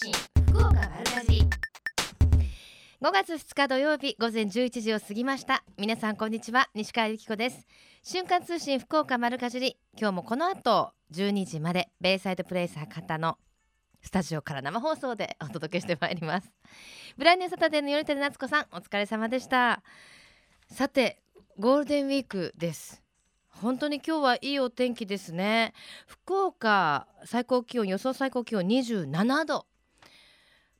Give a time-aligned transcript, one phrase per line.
[0.00, 0.12] 信
[0.52, 1.42] 福岡丸かじ
[3.00, 5.64] 5月2日土曜日午前11時を過ぎました。
[5.76, 7.66] 皆さんこんにちは西川由紀子です。
[8.04, 9.76] 瞬間通信福岡丸かじり。
[9.98, 13.38] 今日もこの後12時までベイサイドプレイス博多の
[14.00, 16.52] スタジオから生放送でお届けしてまいります。
[17.16, 19.82] ブランニューサタデーのよりてる夏子さんお疲れ様でした。
[20.70, 21.20] さて
[21.58, 23.02] ゴールデンウィークです。
[23.48, 25.72] 本当に今日はいいお天気ですね。
[26.06, 29.66] 福岡最高気温予想最高気温27度。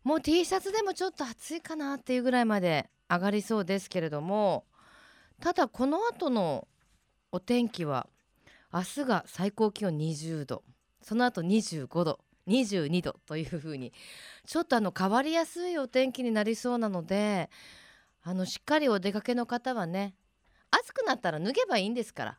[0.09, 4.65] もう T シャツでもちょっと暑いかなっていうぐらいまで上がりそうですけれども
[5.39, 6.67] ただこの後の
[7.31, 8.07] お天気は
[8.73, 10.63] 明日が最高気温20度
[11.03, 13.93] その後25度22度というふうに
[14.47, 17.51] ちょっとあの変わりやすいお天気になりそうなので
[18.23, 20.15] あのしっかりお出かけの方はね
[20.71, 22.39] 暑くなったら脱げばいいんですから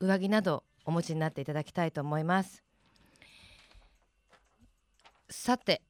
[0.00, 2.64] 上着などお持ちになっていただきたいと思います。
[5.30, 5.82] さて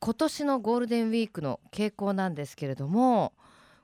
[0.00, 3.32] 今年のゴールデンウィークの傾向なんですけれども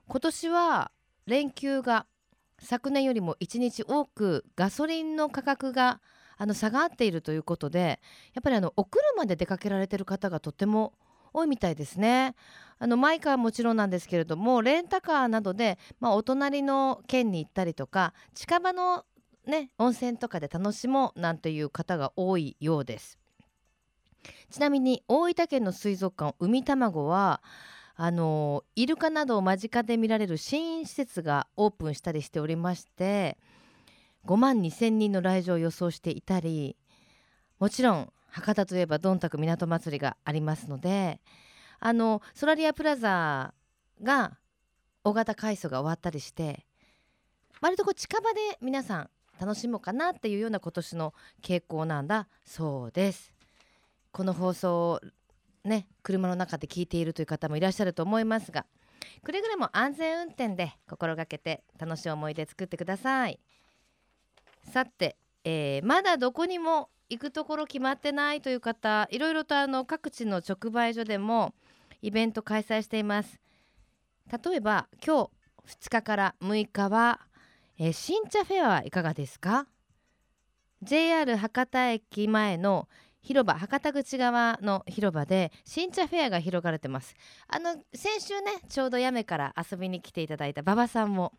[0.07, 0.91] 今年は
[1.25, 2.05] 連休が
[2.59, 5.99] 昨年よりも1日多くガソリンの価格が
[6.37, 7.99] あの下がっているということで
[8.33, 10.93] やっぱりあのお車で出かけられてる方がとても
[11.33, 12.33] 多いみたいですね。
[12.79, 19.05] あのマイカーはもちろんなんですけれどもレンタカーなどで、まあ、お隣の県に行ったりとか近場の
[19.45, 23.17] ね温泉とかで楽しもうなんていう方が多いようです
[24.49, 27.41] ちなみに大分県の水族館海卵は
[27.95, 33.37] あのイルカなどを間近で見られる新施設がオープンしたりしておりまして
[34.25, 36.75] 5万2,000人の来場を予想していたり
[37.59, 41.21] もちろん博多といえばどんたく港祭りがありますので
[41.79, 43.53] あのソラリアプラザ
[44.03, 44.37] が
[45.03, 46.65] 大型改装が終わったりして
[47.61, 53.34] 割とこう近場で皆さん楽しもうかなっていうような今年の傾向なんだそうです。
[54.15, 55.01] この放送を
[55.65, 58.65] ね車の中で聞いているという方もいらっしゃると思いますが
[59.23, 63.39] くれぐれも安全運転で心がけて楽しい思い出作ってください。
[64.71, 71.53] さて、えー、まだどこにも行くところ決まってないという方いろいろとあの各地の直売所でも
[72.01, 73.41] イベント開催しています。
[74.31, 75.29] 例えば今
[75.65, 77.19] 日2日から6日は
[77.77, 79.67] えー、新茶フェアはいかがですか
[80.81, 82.87] ？JR 博多駅前の
[83.25, 87.15] 広場博多口側の広場で新茶フェアが広がれてます。
[87.47, 91.33] あの先週ねちょうどやめから遊びに来ていただいた馬場さんも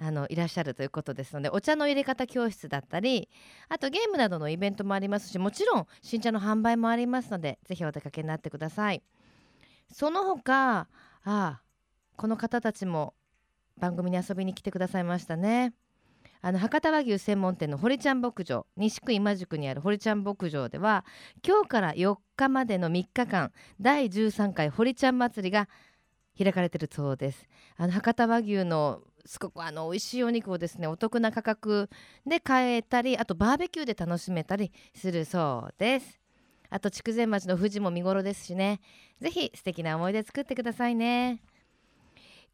[0.00, 3.28] あのいらっしゃるということですのでお茶の入れ方教室だったり
[3.68, 9.04] あとゲームなどのイベントもありますしもちろん新茶の販売もありますのでぜひお出かけになってください。
[9.92, 10.88] その他あ
[11.22, 11.62] あ
[12.16, 13.14] この方たちも
[13.78, 15.74] 番組に遊びに来てくださいましたね。
[16.44, 21.04] あの博多和牛専門店の堀ちゃん牧場西区今宿にある堀ちゃん牧場では
[21.46, 25.68] 今日から4日までの3日間第13回堀ちゃん祭りが
[26.36, 27.46] 開かれてるそうです。
[27.76, 31.88] あの博多和牛のすごくあの美味しいお肉をですねお得な価格
[32.26, 36.18] で買えたりあとバーベキューで楽しめたりするそうです。
[36.70, 38.80] あと筑前町の富士も見頃ですしね。
[39.20, 41.42] ぜひ素敵な思い出作ってくださいね。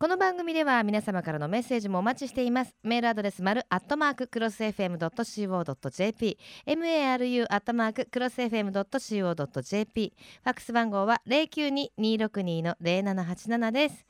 [0.01, 2.73] この番組では皆様からのメッセージもお待ちしています。
[2.85, 6.39] メールアドレス丸アットマーククロス FM.co.jp
[6.69, 10.13] maru アットマーククロス FM.co.jp
[10.45, 14.07] ファックス番号は092262の0787です。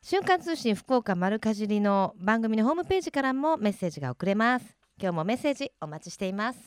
[0.00, 4.64] 瞬間通信福岡丸かじりの番組のホームページからもメッセージが送れます。
[4.98, 6.58] 今日もメッセージお待ちしています。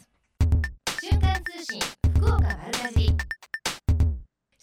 [1.01, 1.81] 瞬間通信
[2.15, 2.58] 福岡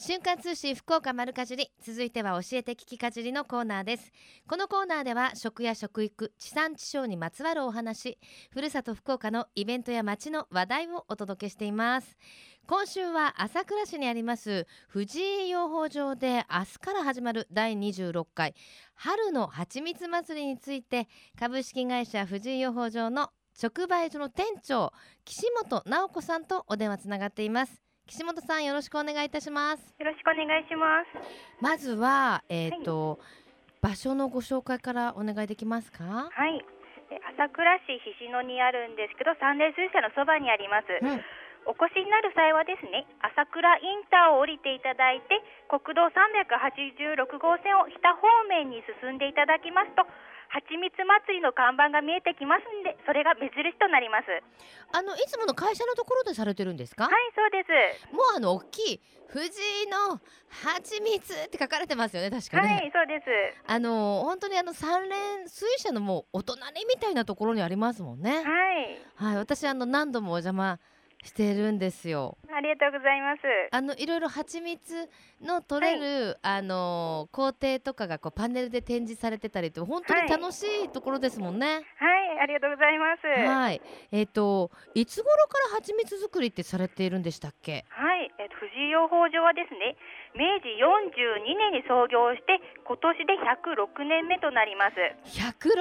[0.07, 4.13] 瞬間通信福岡丸かじり続いては教えて聞きかじりのコーナーです。
[4.47, 8.17] このコーナーでは食や食育地産地消にまつわるお話
[8.53, 12.17] ふるさと福岡のイベントや街の話題をお届けしています。
[12.69, 18.55] 今週は朝倉市にあります藤井養蜂場で明日から始まる第26回
[18.95, 23.31] 春の蜂蜜祭りについて株式会社藤井養蜂場の
[23.61, 24.93] 直売所の店長
[25.25, 27.86] 岸本直子さんとお電話つながっています。
[28.07, 29.83] 岸本さんよろしくお願いいたします。
[29.99, 31.19] よろしくお願いします。
[31.59, 33.19] まずはえっ、ー、と、
[33.83, 36.31] はい、場所のご紹介からお願いできますか？
[36.31, 36.65] はい。
[37.35, 41.19] 朝倉市菱野にあるんですけど三連水車のそばにあります、うん。
[41.67, 50.07] お越しになる際はですね朝倉インターを降りていただいて国道386号線を北方面に進んでいただきますと
[50.49, 54.27] はちみつ祭りの看板が見えてきますんでそれが目印となります。
[54.93, 57.05] あのいつもの会社のところでされてるんですか？
[57.05, 58.15] はいそうです。
[58.15, 59.01] もうあの大きい
[59.33, 59.51] 富士
[59.91, 60.21] のは
[60.83, 63.27] ちみつって書かれてますよね確かに、はいそうです。
[63.67, 68.37] あの本当にあの三連水車のもうお隣みたいなところにありますもんね。
[68.37, 68.45] はい、
[69.17, 70.79] はい、私あの何度もお邪魔
[71.27, 72.39] してるんですよ。
[72.51, 73.43] ありがとうございます。
[73.71, 75.11] あのいろいろ蜂蜜
[75.43, 81.67] の取れる、あの工程とかがこうパネルで展示されてたりと本当に楽しいところですもんね。
[81.67, 81.83] はい、
[82.41, 83.27] ありがとうございます。
[83.27, 83.83] はい。
[84.13, 87.85] えっ、といつ頃から蜂蜜作りってされているんでしたっけ？
[87.91, 89.97] はい、えっと、藤井養蜂場はですね、
[90.37, 94.97] 明治42年に創業して、今年で106年目となります。
[95.25, 95.73] 106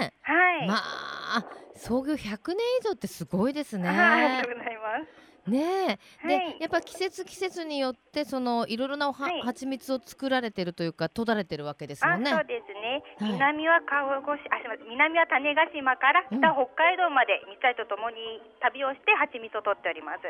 [0.00, 0.12] 年。
[0.22, 0.68] はい。
[0.68, 1.44] まあ
[1.76, 3.88] 創業100年以上ってすごいですね。
[3.88, 5.50] はいありがとうございます。
[5.50, 12.30] ねえ、はいでやっぱ季節季節によってそのいろいろなおは、はい蜂蜜を作られてるというか取られてるわけですもあ、んね。
[12.30, 13.02] そうですね。
[13.20, 14.76] はい南は鹿児島、あ。
[14.88, 20.24] 南は種子島からうん北北海道まで、三つとともに旅をして蜂蜜を取っております。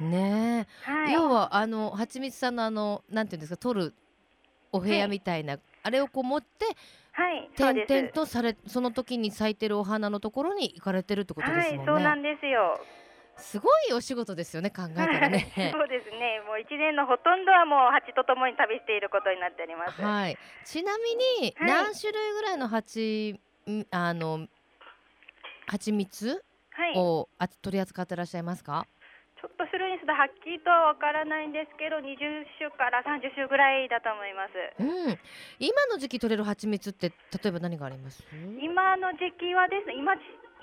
[0.00, 1.12] ねえ、はい。
[1.12, 3.94] 要はあの蜂蜜さんのあのなんていうんですか取る
[4.72, 6.66] お部屋みたいな、あれをこう持って
[7.12, 7.48] はい。
[7.56, 11.92] 点々とされその時に咲いてるお花のところに行かれてるってことですもんね。
[11.92, 12.80] はい、そうなんですよ。
[13.36, 15.52] すごいお仕事ですよね考えたらね。
[15.56, 16.40] はい、そうですね。
[16.46, 20.00] もう一年のほとんどはもう蜂とともに旅していることになっております。
[20.00, 20.38] はい。
[20.64, 24.46] ちなみにはい何種類ぐらいの蜂んあの
[25.66, 27.48] 蜂蜜はい。
[27.62, 28.86] 取り扱ってらっしゃいますか？
[29.40, 34.56] ちょっと種類にするとはっきりとはわからないんですけど、20種から30種ぐらいだと思います。
[34.80, 35.18] うん。
[35.60, 38.24] 今の時期取れる蜂蜜って例えば何があります？
[38.60, 40.14] 今の時期はですね、今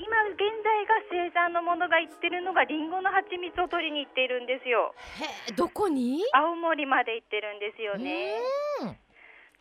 [0.02, 4.96] 今現在が生産のものが言ってるのがリンゴの蜂蜜を取りに行っているんですよ。
[5.22, 6.24] へえどこに？
[6.34, 8.34] 青森まで行ってるんですよね。
[8.82, 8.98] うん。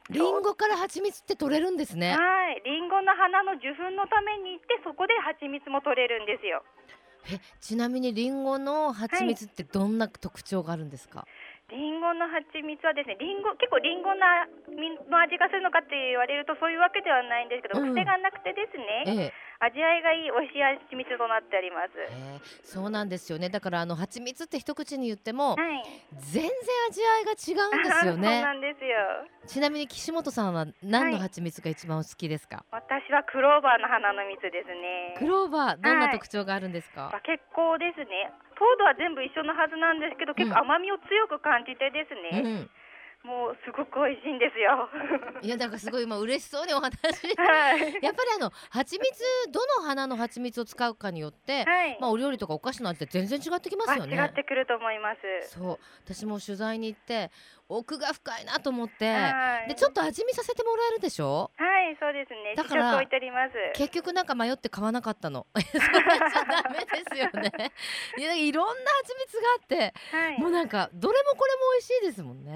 [0.08, 2.16] リンゴから蜂蜜って取れるんですね。
[2.16, 6.64] はい、リンゴの花の受粉のために行ってそこで蜂蜜も取れるんですよ。
[7.26, 11.26] えちなみにリンゴの蜂蜜ってどんな特徴があるんですか？
[11.70, 17.94] リンゴの蜂蜜はですね、リンゴ結構リンゴなみの味がするのかって言われるとそういうわけではないんですけど、うん。
[17.94, 21.92] 癖がなくてですね、ええ味わいがいい美味しい蜂蜜となっております。
[21.98, 23.50] ええそうなんですよね。
[23.50, 25.82] だからあの蜂蜜って一口に言ってもはい。
[26.16, 26.50] 全然
[26.88, 28.52] 味わいが違うんですよ そうねな。
[28.54, 28.96] んですよ。
[29.46, 32.64] ちなみに岸本さんは何の蜂蜜が一番お好きですか？
[32.72, 35.14] 私はクローバーの花の蜜ですね。
[35.18, 37.10] クローバーどんなはい特徴があるんですか？
[37.12, 38.32] あ結構ですね。
[38.56, 42.70] 糖度は全部一緒のはずなんですけど、結構甘みを強く感じてですうね、ん。
[43.22, 44.88] もうすごく美味しいんですよ。
[45.42, 46.96] いやなんかすごい今嬉しそうにお話。
[47.36, 47.80] はい。
[48.02, 51.98] やっぱりあの蜂蜜どの花の蜂蜜を使うかによって、はい。
[52.00, 54.18] まあお料理とかお菓子の味って全然違ってきますよね。
[54.18, 55.20] あ違ってくると思います。
[55.50, 57.30] そう私も取材に行って
[57.70, 59.68] 奥が深いなと思って、はい。
[59.68, 61.50] でちょっと味見させてもらえるでしょ？
[61.56, 62.54] はい、そうですね。
[62.56, 63.52] だから試食置いております。
[63.74, 67.72] 結局なんか迷って買わなかったの それじゃダメですよね
[68.18, 70.38] いやいろんな蜂蜜があってはい。
[70.40, 72.52] もうなんかどれもこれも美味しいですもんね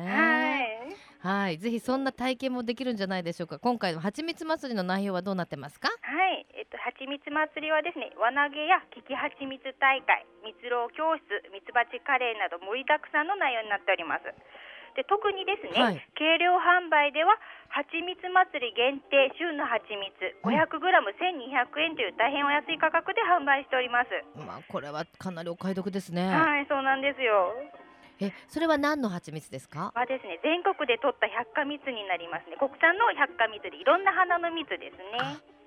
[1.22, 1.44] はい。
[1.44, 5.88] はいぜひそんな体験もできるんじゃないでしょうか今回の蜂蜜祭りの内容はどうなってますか？
[5.88, 5.94] は
[6.32, 14.24] い、えっと、はちみつ祭りはですね、輪投げや利きはちみつ大会、蜜ろう教室、ミツバチカレーなど盛りだくさんの内容になっております。
[14.94, 17.34] で特にですね、はい軽量販売では、
[17.68, 24.10] はちみつ祭り限定旬のはちみつ、うん 500g1200 円という大変お安い価格で販売しております。
[24.38, 27.52] まあこれはかなりお買い得ですねはい、そうなんですよ。
[28.20, 29.90] えそれは何の蜂蜜ですか？
[29.94, 32.56] はですね、全国で取った百花蜜になりますね。
[32.58, 35.02] 国産の百花蜜でいろんな花の蜜ですね。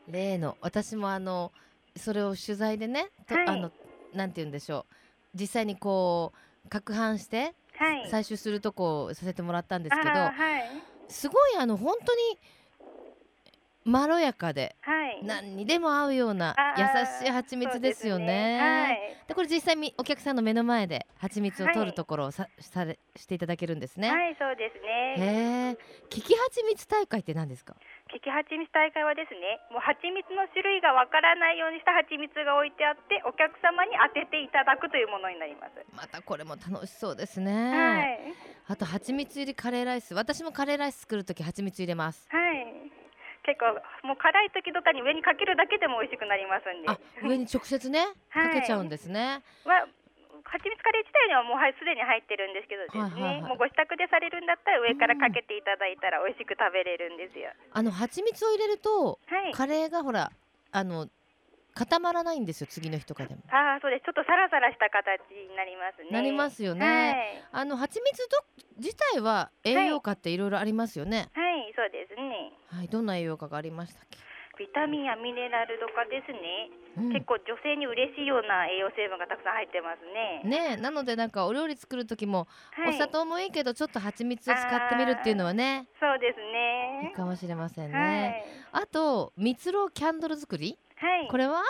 [0.08, 1.52] 例の私もあの
[1.98, 3.72] それを取材でね、とはいあの
[4.14, 4.96] なんて言うんでしょう
[5.36, 6.32] 実際にこ
[6.66, 7.54] う攪拌してはい。
[7.80, 10.34] 採取するとこをさせてもらったんですけど、はい。
[11.10, 12.40] すごいあの本当に
[13.88, 15.20] まろやかではい。
[15.24, 18.60] 何にでも合うようなあ優ーしい蜂蜜ですよそうね。
[18.60, 19.18] はい。
[19.28, 24.12] でこれ実際みお客さんの目の前で蜂蜜を取はいるところをさ,、されしていただけるんですね。
[24.12, 25.78] はい、そうですへね。
[25.78, 25.78] え。
[26.16, 27.76] 利き蜂蜜大会って何ですか？
[28.14, 35.74] 利きはちみつ大会はですね、もうはちみつの種類がわからないようにしたはちみつが置いてあって、お客様に当てていただくというものになります。
[35.94, 37.52] またこれも楽しそうですね。
[37.52, 38.20] はい。
[38.70, 42.47] あと蜂蜜入りカレーライス私もカレーライス作るとき蜂蜜入れますはい。
[43.48, 46.92] 結構もう辛い時とかに上にかけるだけでも美味しくなりますんで。
[46.92, 49.88] あ上に直接ねはいかけちゃうんですね、は
[50.48, 57.52] はちみつカレー自体にはもうはいすでに入ってるんですけどですね、はいはいはいもうご自宅でされるんだったら上からかけていただいたら美味しく食べれるんですよ。
[57.72, 59.52] あの蜂蜜を入れるとはい。
[59.52, 60.32] カレーがほら
[60.72, 61.08] あの
[61.76, 64.06] 固まらないんですよ次の日とかでもああそうです。
[64.06, 66.10] ちょっとサラサラした形になりますね。
[66.12, 68.44] なりますよねあの蜂蜜ど
[68.78, 71.47] 自体は栄養価っていろいろありますよねはい。
[72.78, 74.20] はい、どんな栄養価がありましたっけ、
[74.60, 80.42] ビタミンやミネラルとかですね、うん結構女性に嬉しいような栄養成分がたくさん入ってますね。
[80.50, 87.14] ねえなのでなんかお料理作る時も、はい、お砂糖もいいけどちょっと蜂蜜を使ってみるっていうのはねそうですいいね。
[87.16, 88.46] かもしれませんはいね、。
[88.72, 90.78] あと蜜ろうキャンドル作り？
[90.96, 91.28] はい。
[91.30, 91.62] これは？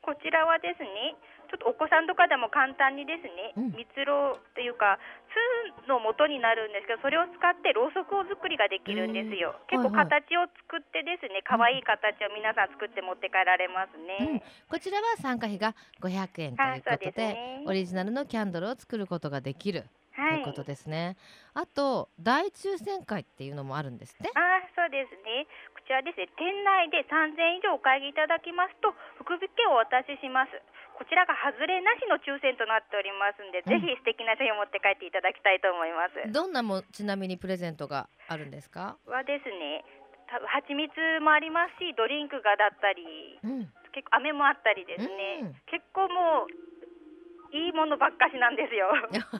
[0.00, 1.16] こちらはですね、
[1.54, 3.78] ちちょっとお子さんとかでも簡単にですね、うん。
[3.78, 4.98] 蜜ろうというか
[5.30, 10.26] 酢の元になるんですけどそれを使ってろうそくを作りができるんですよ、結構はいはい。
[10.26, 14.06] 形を作ってですね可愛い形を皆さん作って持って帰られますうん。
[14.34, 17.62] ね、、こちらは参加費が500円ということでね。
[17.66, 20.38] オリジナルのキャンドルを作ることができるとはい。
[20.38, 21.14] いうことですね。
[21.54, 24.30] あと大抽選会っていうのもあるんですって？
[24.34, 25.46] あーそうですね。
[25.74, 26.26] こちらですね。
[26.34, 30.50] 店内で3000以上お買い上げいただきますと福引券をお渡しします
[30.94, 33.82] こちらが外れなしの抽選となっておりますんで、うん。
[33.82, 36.32] ぜひ素敵な商品を持って帰っていただきたいと思います。
[36.32, 38.96] どんなもちなみにプレゼントがあるんですか？
[39.06, 39.84] はですね
[40.30, 43.72] 多分蜂蜜もありますしドリンクがだったりうん。
[43.92, 45.54] 結構飴もあったりですね、うん。
[45.70, 48.90] 結構もういいものばっかしなんですよ。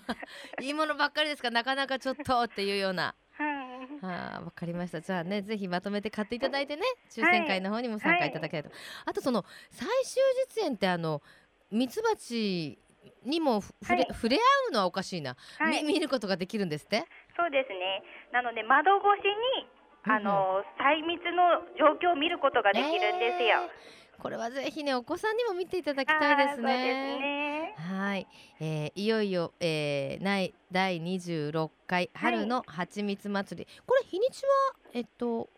[0.62, 1.50] いいものばっかりですか？
[1.50, 3.14] なかなかちょっとっていうような。
[3.40, 3.98] うん。
[4.02, 5.00] あーわかりました。
[5.00, 8.70] じゃあねぜひまとめて買っていただいてね抽選会の方にも参加いただければ。
[8.70, 11.22] と、あとその最終実演ってあの
[11.70, 12.78] ミツバチ
[13.24, 14.40] にもふ触れ,、はい触れ合
[14.70, 15.82] うのはおかしいな、はい。
[15.84, 17.04] み見ることができるんですって？
[17.36, 18.02] そうですね。
[18.32, 19.24] なので窓越し
[19.62, 19.68] に
[20.06, 23.70] あの、細密の状況を見ることができるんですよ、
[24.18, 27.18] これはぜひねお子さんにも見ていただきたいですあーそうですね。
[27.18, 28.26] ねはい、
[28.60, 34.50] えーいよいよ、えー、ない第26回春の蜂蜜祭り、これ日にちは
[34.92, 35.48] えっと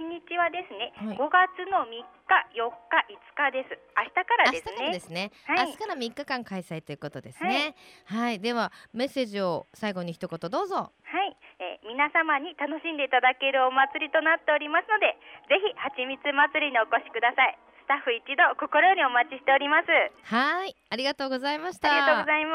[0.00, 3.76] 日にちはですね、はい5月の3日、4日、5日です。
[3.92, 4.72] 明日から明日ですね。
[4.72, 7.74] からですね、はい明日から3日間開催ということですね。
[8.06, 10.92] はい、ではメッセージを最後に一言どうぞ。
[11.04, 15.18] はい、えー皆様に楽しんでいただけるお祭りとなっておりますので、
[15.52, 17.58] ぜひはちみつ祭りにお越しください。
[17.90, 19.88] スタッフ一同心よりお待ちしております。
[20.32, 21.90] はい、ありがとうございました。
[21.90, 22.54] ありがとうございま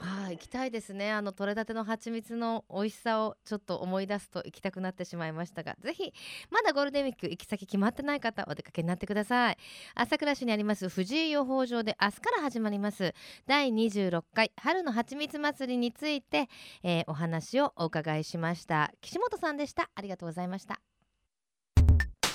[0.00, 0.22] す。
[0.24, 1.12] はい、行きたいですね。
[1.12, 6.14] あの取れたての蜂蜜の美味しさをちょっと思い出すと行きたくなってしまいましたが、ぜひ
[6.50, 9.58] まだゴールデンウィーク行き先決まってない方お出かけになってください。
[9.94, 13.12] 朝倉市にあります藤井予報場で明日から始まります
[13.46, 16.48] 第26回春の蜂蜜祭りについて、
[16.82, 18.90] えーお話をお伺いしました。
[19.02, 19.90] 岸本さんでした。
[19.94, 20.80] ありがとうございました。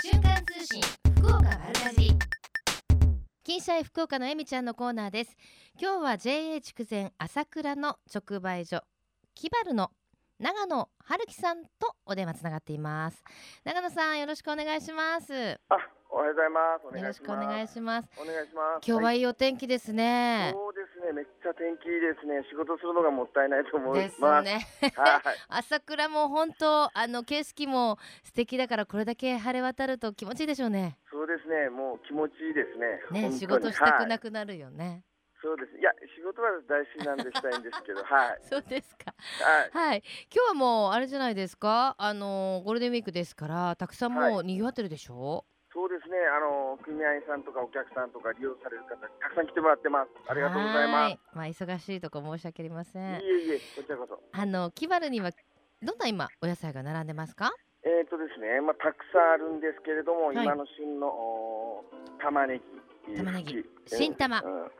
[0.04, 2.10] 瞬間通信福岡丸かじ
[3.44, 5.36] 金シャイ福岡のえみちゃんのコーナーです。
[5.78, 8.82] 今日は JA 筑前朝倉の直売所
[9.36, 9.92] キバルの
[10.40, 11.70] 長野春樹さんと
[12.06, 13.22] お電話つながっています。
[13.66, 15.60] 長野さんよろしくお願いします。
[15.68, 15.76] あ、
[16.10, 16.88] おはようございます。
[16.88, 18.88] お願ろいしくお願いしますお願いします。
[18.88, 21.12] 今日はいいお天気ですね、そうですね。
[21.14, 22.44] めっちゃ天気いいですね。
[22.50, 24.46] 仕事するのがもったいないと思いですます。
[24.46, 25.22] ねはい。
[25.50, 31.70] 朝倉も本当あの景色も素敵だからこれだけ晴れ渡ると気持ちいいでしょうねそうですね。
[31.70, 32.64] もう気持ちいいで
[33.12, 33.30] すね。
[33.30, 35.04] ね仕事したくなはいくなるよね、
[35.42, 35.78] そうです。
[35.78, 38.40] いや、仕事は大好きなんでしたいんですけど、はい。
[38.44, 39.90] そうですかはい。
[39.90, 41.96] はい今日はもうあれじゃないですか？
[41.98, 45.46] あのゴールデンウィークですからたくさんもうは賑わってるでしょ？
[45.78, 46.18] そうですね。
[46.26, 50.12] あの組合員さんとかお客さんとか利用される方にたくさん来てもらってます。
[50.26, 51.14] ありがとうございます。
[51.14, 54.18] はまあ忙しいとこ申し訳ありませんいえいえ、こちらこそ。
[54.18, 55.30] あのキバルには
[55.86, 57.54] どんな今お野菜が並んでますか？
[57.86, 61.86] えっ、とですね、まあたくさんあるんですけれども、はい今の旬のお
[62.20, 62.60] 玉ね
[63.06, 64.72] ぎ、玉ねぎ新玉うん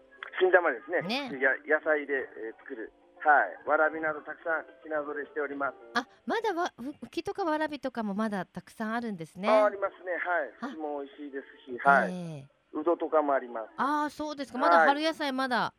[0.42, 1.30] 新玉ですね。
[1.30, 2.92] ねや野菜で、えー作る。
[3.24, 3.68] はい。
[3.68, 5.76] わらびなどたくさん品揃えしております。
[5.94, 10.14] あまだわふふきとかわらびとかもまだたくさんあるんですねあありますね。
[10.62, 10.72] あはい。
[10.72, 12.12] ふきも美味しいですし、はい。
[12.14, 13.70] ええうどとかもあります。
[13.78, 15.74] ああそうですかまだはい春野菜まだ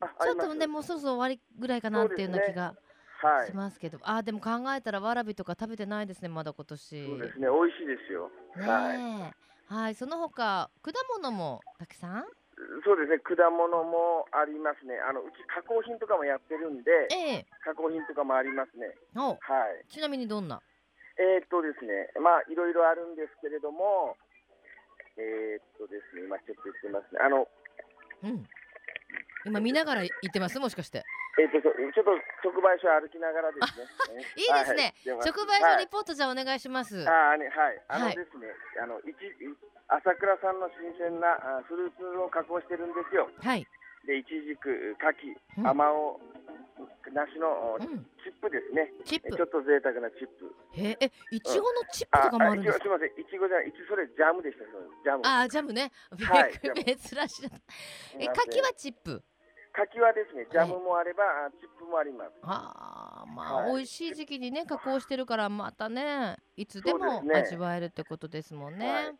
[0.00, 2.74] あ、ちょっとねもうそろそろ終わりぐらいかなっていうような気が
[3.22, 3.46] はい。
[3.46, 7.46] しますけど、あーでも考えたらわらびとか食べてないですねまだ今年そうですね。
[7.48, 8.30] 美味しいですよ。
[8.54, 9.34] はい。
[9.66, 12.24] はいその他果物もたくさん？
[12.84, 13.18] そうですね。
[13.18, 14.94] 果物もありますね。
[15.02, 18.94] あのうち加工品とかもやってるんで、ええ加工品とかもありますね。
[19.16, 19.36] おは
[19.74, 19.84] い。
[19.90, 20.62] ちなみにどんな？
[21.18, 24.16] えー、っとですね、まあいろいろあるんですけれども、
[25.16, 27.20] えー、っとですね、今ちょっと言ってますね。
[27.22, 27.46] あの、
[28.22, 28.46] うん
[29.46, 30.58] 今見ながら言ってます？
[30.58, 31.04] もしかして
[31.36, 34.22] えー、っとそちょっと直売所歩きながらですね。
[34.38, 34.94] いいですね。
[35.18, 38.48] はい直売所はいリポートじゃあお願いします、あーね、はい、あのはいですね、
[38.80, 39.14] あの、一、
[39.88, 43.28] 朝倉さんの新鮮なあフルーツを加工してるんですよ。
[43.42, 43.66] はい、
[44.06, 45.66] で、いちじく、柿、うん。
[45.66, 46.20] あまおう、
[47.12, 48.92] 梨のうん、チップですね。
[49.04, 49.28] チップ。
[49.28, 50.54] えちょっと贅沢なチップ。
[50.72, 52.84] へええいちごのチップとかもあるんですか？
[52.84, 54.64] すみません、いちごじゃない、いちそれジャムでした。
[54.64, 55.22] ジャム。
[55.24, 56.52] あージャムね、はい
[56.96, 57.48] 珍しい。
[57.48, 57.58] な
[58.20, 59.22] え柿はチップ
[59.74, 62.30] 柿はですね、ジャムもあれば、あチップもあります。
[62.42, 63.74] あーまあ、はい。
[63.74, 68.88] 美味しい時期にね加工してるからまたねいつでも味わえるってことですもんね。
[68.88, 69.14] はい。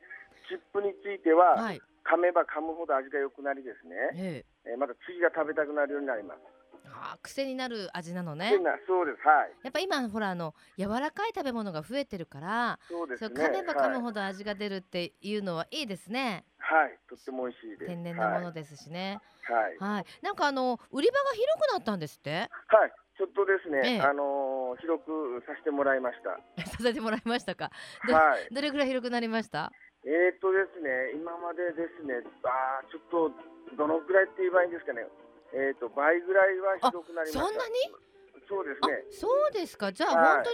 [0.49, 4.44] チップについては、はい、噛めば噛むほど味が良くなりですね、え。
[4.70, 6.40] えーまた次が食べたくなるようになります。
[6.86, 8.50] あ、癖になる味なのね
[8.86, 9.26] そうです。
[9.26, 9.52] はい。
[9.62, 13.44] やっぱ今ほらあの柔らかい食べ物が増えてるから、そうですね。
[13.46, 16.44] 噛めば噛むはいほど味が出るっていうのはいいですね。
[16.58, 17.86] はい、とっても美味しいです。
[17.86, 19.20] 天然なものですしね。
[19.44, 19.64] はい。
[19.64, 19.78] はい。
[19.96, 20.04] はい。
[20.22, 22.30] なんかあの売り場が広くなったんですって？
[22.68, 26.36] はいちょっとですね、ええあのー広くさせてもらいました。
[26.68, 27.70] させてもらいましたか？
[28.04, 28.52] どはい。
[28.52, 29.72] どれぐらい広くなりました？
[30.04, 35.06] えーとですね、今までですね、あーちょっとどのくらいって言えばいいんですかね。
[35.54, 37.40] えーと倍ぐらいは広くなりました。
[37.40, 37.75] そんなに？
[37.94, 39.04] あそうですね。
[39.11, 39.92] そうですか。
[39.92, 40.52] じゃあ、はい本当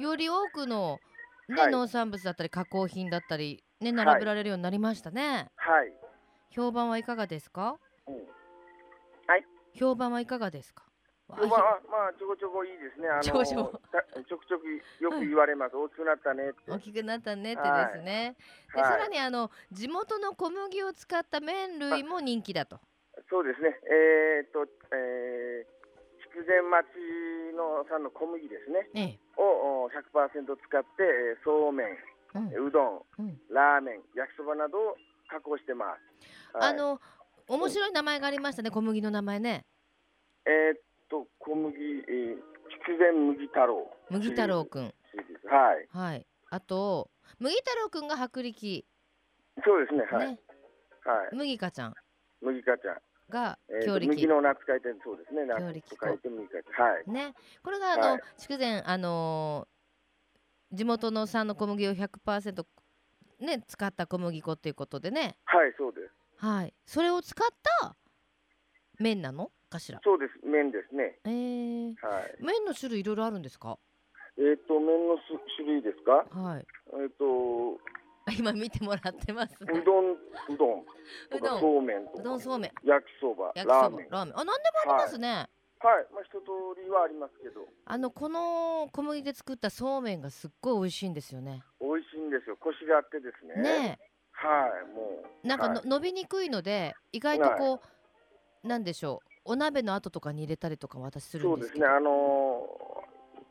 [0.00, 0.98] により多くの、
[1.48, 5.50] ねはい農産物だったり加工品だったり、ね、並べられるようになりましたね。
[5.56, 5.92] はい。
[6.50, 7.78] 評判はいかがですか？
[8.06, 8.14] うん
[9.72, 10.84] 評判はいかがですか？
[11.28, 11.50] まあ、まあ、
[12.18, 13.08] ちょこちょこいいですね。
[13.08, 14.66] あのーちょこちょこたちょくちょく
[15.02, 15.76] よく言われます。
[15.76, 16.50] 大きくなったね。
[16.66, 18.36] 大きくなったねってはいですね。
[18.74, 22.80] ではいさらにあの地元の小麦を使った麺類も人気だと。
[23.30, 23.78] そうですね。
[23.86, 25.80] えーと、えー
[26.30, 26.86] 筑前町
[27.58, 28.86] の産の小麦ですね。
[28.94, 29.18] ええ。
[29.40, 31.98] をお100%使って、えーそうめん、
[32.34, 34.96] うんうどん、うんラーメン、焼きそばなどを
[35.28, 36.56] 加工してます。
[36.56, 37.00] はいあの
[37.48, 39.66] 面白い名前がありましたね小麦の名前ね。
[40.46, 42.38] えーっと小麦、えー、
[42.86, 43.90] 筑前麦太郎。
[44.10, 44.84] 麦太郎くん。
[44.84, 44.90] は
[45.74, 45.88] い。
[45.90, 46.26] はい。
[46.50, 47.10] あと
[47.40, 48.86] 麦太郎くんが薄力
[49.64, 50.06] そうですね。
[50.12, 50.28] はい。
[50.28, 50.38] ね。
[51.04, 51.36] はい。
[51.36, 51.94] 麦香ちゃん
[52.40, 52.96] 麦香ちゃん。
[53.30, 54.06] がえー強力。
[54.14, 55.46] と麦の夏書いてそうですね。
[55.46, 56.90] 強力夏と書いて麦香ちゃん。
[56.90, 57.10] はい。
[57.10, 62.64] ね、これがあの、はい筑前あのー地元の産の小麦を100%
[63.40, 66.44] ね使った小麦粉っていうことでね、はい、そうです。
[66.46, 67.48] はい、それを使っ
[67.80, 67.96] た
[69.00, 69.50] 麺なの？
[69.68, 70.00] かしら？
[70.04, 70.46] そうです。
[70.46, 71.18] 麺ですね。
[71.24, 72.36] えー、はい。
[72.38, 73.78] 麺の種類いろいろあるんですか？
[74.38, 75.22] えーっと麺のす
[75.56, 76.24] 種類ですか？
[76.38, 76.66] はい。
[76.92, 77.80] えーっと
[78.32, 79.72] 今見てもらってます、ね。
[79.80, 80.80] うどん、うどん
[81.36, 84.08] うどんそうめんうどんそうめん、焼きそば、焼きそば、ラーメン。
[84.10, 84.34] ラーメン。
[84.38, 85.48] あ、なんでもありますね。
[85.82, 91.62] はい、まあ一通りはありますけど、あのこの小麦で作ったそうめんがすっごい美味しいんですよね。
[91.80, 92.56] 美味しいんですよ。
[92.60, 93.62] コシがあってですね。
[93.62, 93.98] ね
[94.32, 97.80] はい、もえ、なんかの、はい伸びにくいので意外とこ
[98.62, 101.86] う、なんでしょうお鍋の後とかに入れたりとか私すう、るんでけどそうですすね。
[101.86, 102.49] あのー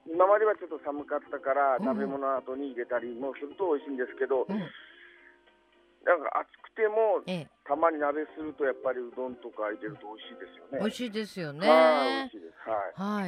[0.07, 4.59] 今まではちょっと寒かったから、うん食べ物後に入れたりもすると美味しいんですけど、うん
[6.05, 10.79] なんか暑くてもええ、たまに鍋するとやっぱりうどんとか入れると美味しいですよね。
[10.79, 11.67] 美味しいですよね。
[11.67, 12.31] は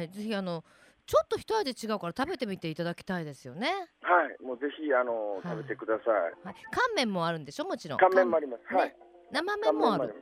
[0.00, 0.64] はいぜひあの
[1.04, 3.68] ちょっと一味違うから食べてみていただきたいですよね
[4.00, 6.46] はい、もうぜひあのーはい食べてください。
[6.46, 7.66] はい乾麺もあるんでしょ？
[7.66, 8.72] もちろん乾麺もあります。
[8.72, 8.96] ねはい。
[9.30, 10.14] 生乾麺もある。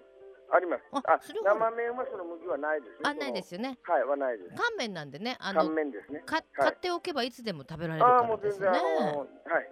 [0.53, 0.83] あります。
[0.93, 2.97] あ生麺はその麦はないですね。
[3.05, 3.79] あないですよね。
[3.83, 4.51] はい、はないです。
[4.57, 6.21] 乾麺なんでねあ乾の麺ですね。
[6.27, 9.71] かはい買っておけばいつでも食べられるからですよねあのーはい、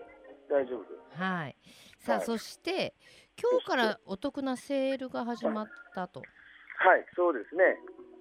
[0.48, 1.20] 大丈夫です。
[1.20, 1.56] はい
[1.98, 2.94] さあ、はいそして
[3.40, 7.64] 今日からお得なセールが始まったとはい、そうですね。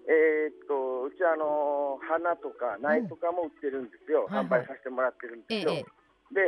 [0.10, 4.26] えーっと、うちあのー花とか苗とかも売ってるんですよ。
[4.26, 5.72] はいはい販売させてもらってるんですよ。
[5.74, 5.86] えええ
[6.28, 6.42] で、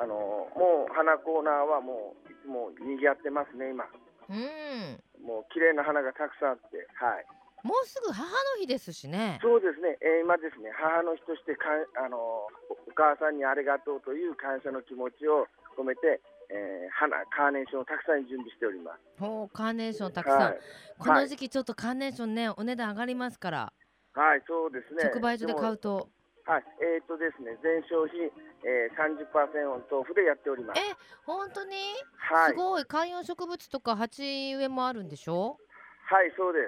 [0.00, 3.84] あのーもう花コーナーはもういつも賑わってますね、今。
[4.30, 7.26] えうんもう綺麗な花がたくさんあって、はい。
[7.64, 9.40] もうすぐ母の日ですしね。
[9.40, 16.20] そうですね、えー今ですね、母の日としてかん、あのーお母さんにありがとうという感謝の気持ちを込めて、
[16.52, 19.00] えー花、カーネーションをたくさん準備しております。
[19.18, 20.58] ほうカーネーションたくさん、はい、
[20.98, 23.72] この時期ちょっとカーネーションねお値段上がりますから、
[24.12, 25.10] はい、そうですね。
[25.10, 26.08] 直売所で買うと
[26.46, 26.64] はい、
[26.96, 28.28] えっ、とですね、全商品、
[28.64, 30.80] えー、30%オフでやっております。
[30.80, 31.76] え本当に、
[32.16, 32.84] はい、すごい。
[32.84, 35.56] 観葉植物とか鉢植えもあるんでしょ？
[36.04, 36.58] はい、そうで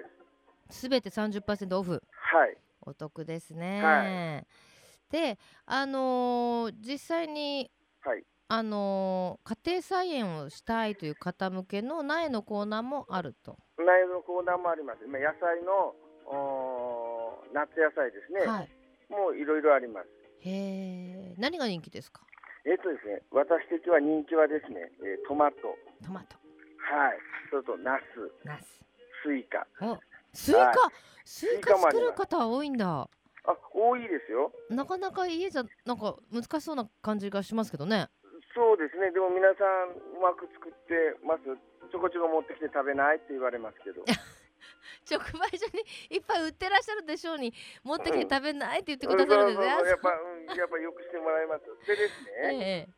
[0.71, 0.81] す。
[0.81, 2.03] すべて30%オフ。
[2.11, 4.43] はい、お得ですね、は
[5.11, 15.05] であのー実際にはい、あのー家庭菜園をしたいという方向けの苗のコーナーもあると、苗のコーナーもあります。
[15.05, 15.95] 今野菜の
[16.27, 18.41] おー夏野菜ですね。
[18.47, 18.76] はい
[19.09, 20.09] もういろいろあります。
[20.41, 22.23] へえ何が人気ですか？
[22.65, 26.37] えっ、とですね、私的は人気はですね、えートマト、トマト
[26.79, 27.19] はい、
[27.51, 28.03] それとナス、
[28.45, 28.85] ナス
[29.23, 29.67] スイカ。
[29.81, 29.99] お
[30.33, 30.77] スイカ、はい
[31.25, 32.87] スイカカ作る方多いんだ
[33.45, 34.53] あ、多いですよ。
[34.71, 38.09] なかなか家じゃなんか難しそうな感じがしますけどね
[38.55, 39.11] そうですね。
[39.11, 41.43] でも皆さんうまく作ってます。
[41.91, 44.03] ちょこちょこ持ってきて食べないって言われますけど。
[45.07, 49.67] 直売所にいっぱい売ってらっしゃるでしょうに持ってきて食べないって言ってくうんださるんですね。
[49.71, 49.89] そうそうそう。
[49.89, 51.87] やっぱ、うん、やっぱよくしてもらいます。
[51.87, 52.89] でですね、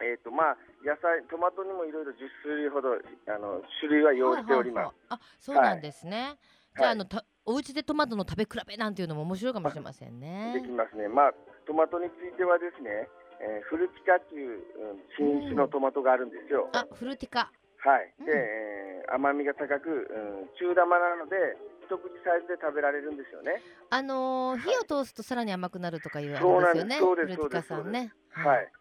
[0.00, 0.14] ええ。
[0.14, 4.84] えっ、とまあ野菜トマトにもいろいろ10種類ほどあの種類は用意しております。
[4.84, 5.22] はあはあはあ。
[5.22, 6.38] あそうなんですね、
[6.76, 6.92] じゃあ,、はい。
[6.92, 10.52] あのたお家でトマトの食べ比べなんていうのも面白いかもしれませんね。
[10.54, 11.08] できますね。
[11.08, 11.34] まあ
[11.66, 13.08] トマトについてはですね、
[13.40, 16.68] えーフルティカという、うん、品種のトマトがあるんですよ。
[16.72, 17.52] あフルティカ
[17.84, 18.14] はい。
[18.18, 21.36] うんで、えー甘みが高く、うん、中玉なので、
[21.84, 23.60] 一口サイズで食べられるんですよね。
[23.90, 26.96] あのー火を通すとさらに甘くなるとかいうあれですよね。
[26.98, 28.12] そうですフルティカさんね。
[28.30, 28.72] はい。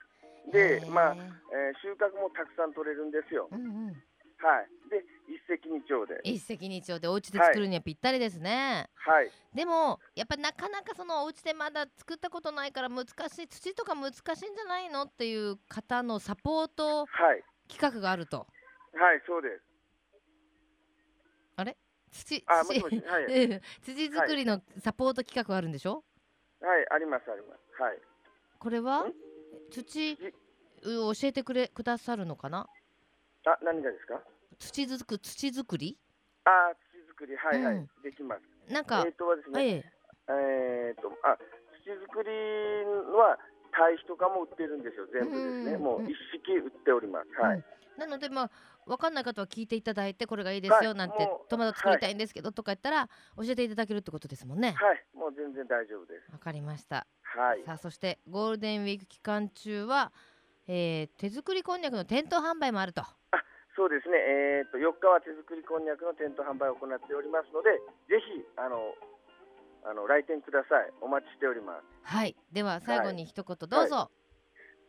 [0.52, 3.50] で、まあ、えー収穫もたくさん取れるんですよ。
[3.52, 3.88] うんうん。
[3.88, 4.90] はい。
[4.90, 6.22] で、一石二鳥で。
[6.24, 8.90] 一石二鳥でお家で作るにはぴったりですね。
[8.96, 9.30] はい。
[9.54, 13.10] でもやっぱなかなかそのお家でまだ作ったことないから難し
[13.44, 17.44] い土とか難しいんじゃないのっていう方のサポートはい。
[17.68, 18.40] 企画があると。
[18.40, 18.48] はい、
[19.26, 19.64] そうです。
[22.14, 23.02] 土あ、もし土もし。
[23.08, 23.26] はい。
[23.50, 26.04] うん土作りのサポート企画があるんでしょ、
[26.62, 27.82] はい、あります、あります。
[27.82, 28.00] はい。
[28.60, 29.06] これは？
[29.06, 29.14] ん？
[29.72, 30.20] 土う
[30.84, 32.70] 教えてくれくださるのかな？
[33.46, 34.22] あ、何がですか？
[34.60, 35.98] 土づく土作り？
[36.44, 38.72] あ、土作り、はい、はい、うんできます。
[38.72, 39.84] なんかえっ、とはですね、え
[40.30, 40.34] え
[40.90, 41.36] えっ、と、あ、
[41.84, 42.30] 土作り
[43.18, 43.40] は
[43.72, 45.74] 堆肥とかも売ってるんですよ、全部ですね。
[45.74, 47.30] うんもう一式売っております。
[47.42, 47.58] はい。
[47.58, 48.52] うんなのでまあ
[48.88, 54.74] 分かんない方は聞いていただいてこれがいいですよはいなんてもうトマト作りたいんですけどとか言ったら教えていただけるってことですもんね。
[54.78, 56.32] はい、もう全然大丈夫です。
[56.32, 57.08] わかりました。
[57.22, 57.64] はい。
[57.66, 60.12] さあそしてゴールデンウィーク期間中は、
[60.68, 63.04] えー手作りこんにゃくの店頭販売もあると。
[63.76, 67.74] そうですね、えー、と4日は手作りこんにゃくの店頭販売を行っておりますので、
[68.08, 68.94] ぜひあの
[69.84, 70.92] あの来店ください。
[71.02, 71.84] お待ちしております。
[72.04, 72.36] はい。
[72.52, 74.12] では最後に一言どうぞ、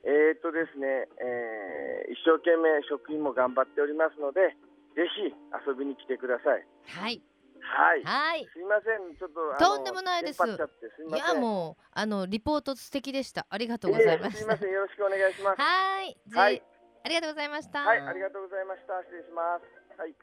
[0.05, 4.55] えー、とですね、えー一生懸命職員も頑張っておりますので、
[4.95, 5.33] ぜひ
[5.67, 6.65] 遊びに来てください。
[6.87, 7.23] はい
[7.65, 8.05] はい。
[8.05, 11.17] はいすいません、ちょっととんでもないですい。
[11.17, 15.61] やもうあのリポート素敵でしたありがとうございましすいません、よろしくお願いします。
[15.61, 16.63] はいじはい
[17.05, 19.01] ありがとうございましたはい、ありがとうございました。
[19.03, 20.01] 失礼します。
[20.01, 20.15] はい。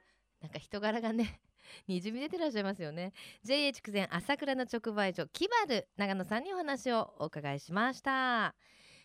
[0.41, 1.41] なんか人柄がね
[1.87, 3.13] にじみ出てらっしゃいますよね
[3.43, 8.55] JA 筑前朝倉の直売所キバル長野さんにお話をお伺いしました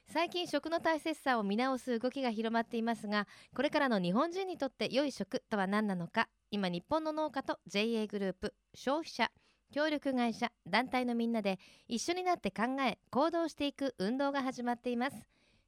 [0.08, 6.28] 最近食の大切さを見直す動きが広まっていますがこれからの日本人にとって良い食とは何なのか。
[6.52, 9.30] 今日本の農家と JA グループ消費者
[9.72, 15.16] 協力会社団体のみんなで一緒になって考え行動していく運動が始まっています。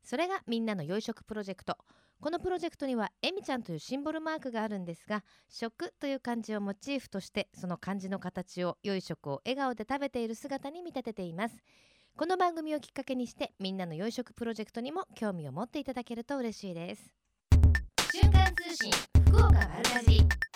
[0.05, 1.77] それがみんなの良い食プロジェクト。
[2.21, 11.57] このプロジェクトにはえみちゃんというシンボルマークがあるんですが食という漢字をモチーフとしてその漢字の形を良い食を笑顔で食べている姿に見立てています。
[12.19, 17.13] この番組をきっかけにしてみんなの養殖プロジェクトにも興味を持っていただけると嬉しいです。
[18.13, 18.91] 瞬間通信
[19.29, 20.48] 福岡丸かじり。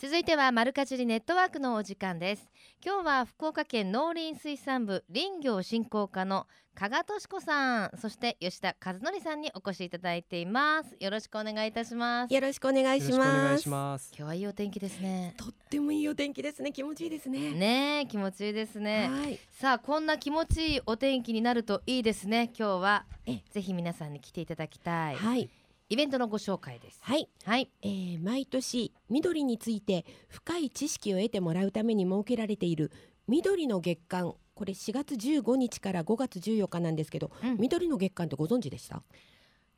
[0.00, 2.48] 続いては丸かじりネットワークのお時間です
[2.86, 13.62] 今日は福岡県農林水産部林業振興課の加賀俊子さんそして吉田和則さんにお越しいただいていますよろしくお願いいたしますよろしくお願いしよろしくお願います。
[13.62, 14.12] します。
[14.16, 16.70] 今日はいいお天気ですねとってもいいお天気ですね。
[16.70, 17.50] 気持ちいいですね。
[17.50, 19.40] ねえ気持ちいいですねはい。
[19.50, 25.50] さあこんな気持ちいいお天気になるといいですね今日はえぜひ皆さんに来ていただきたい、はい。
[25.90, 27.28] イベントのご紹介ですはい。
[27.44, 32.92] はいえー毎年緑について深い知識を得てもらうために設けられている
[33.26, 34.34] 緑の月間。
[34.54, 39.02] これ4月15日から5月14日なんですけど、うん緑の月間ってご存知でした？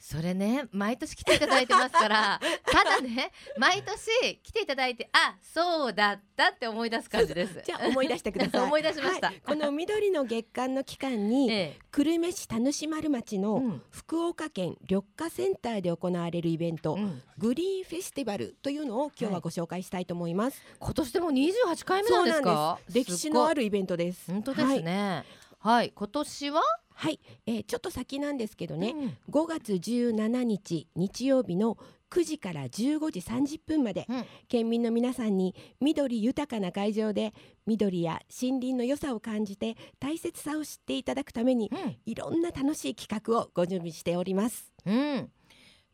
[0.00, 7.60] それね毎年来ていただいてますから ただね毎年来ていただいてあそうだったって思い出す感じです。
[7.64, 8.60] じゃあ思い出してください。
[8.66, 9.28] 思い出しました。
[9.28, 9.40] はい。
[9.44, 13.82] この緑の月間の期間に、え久留米市田主丸町えのうん。
[13.90, 17.22] 福岡県緑化センターで行われるイベント、うん。
[17.38, 20.62] グリーンフェスティバルというのを今日はご紹介したいと思います。
[20.78, 22.78] 今年でも28回目なんですか？
[22.92, 24.30] 歴史のあるるイベントです。
[24.30, 25.24] 本当ですね。
[25.58, 26.62] はい、今年は、
[27.00, 31.78] はい、えーちょっと先なんですけどね、うん5月17日日曜日の
[32.10, 37.32] 9時から15時30分まで、うん県民の皆さんに緑豊かな会場で
[37.64, 41.70] 緑や森林の良さを感じて大切さを知っていただくために
[42.04, 44.70] いろんな楽しい企画をご準備しております。
[44.84, 45.30] うん、うん、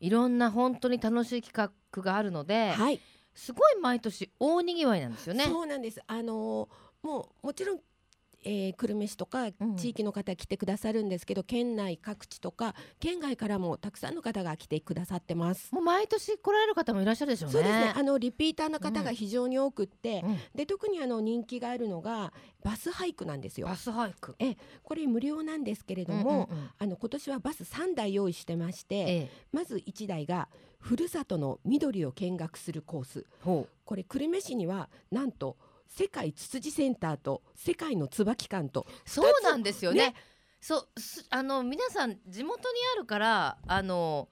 [0.00, 3.00] いろんな本当に楽しい企画があるので、はい、
[3.32, 5.44] すごい毎年大にぎわいなんですよね。
[5.44, 6.02] そうなんです。
[6.08, 7.80] あのーもうもちろん。
[8.46, 15.74] えー、久留米市とかうん地域の方来てくださるんですけど、県内各地とか県外からもたくさんの方が来てくださってます。
[15.74, 17.52] もう毎年来られる方もいらっしゃるでしょうね。
[17.52, 17.92] そうですね。
[17.96, 22.32] あのリピーターの方が非常に多くって、うんで特にあの人気があるのが
[22.62, 23.74] バスハイクなんですよバ。
[23.74, 24.36] スハイク。
[24.82, 33.24] これ無料なんですけれども、うんうんうんあの今年はバス3台用意してまして、ええ、まず1台がふるさとの緑を見学するコース。
[33.40, 40.08] ほこれ久留米市にはなんと世界ツツジセンターと世界の椿館とう、そうなんですよね。
[40.08, 40.14] ね
[40.60, 44.28] そう、すあの皆さん地元にあるから、あの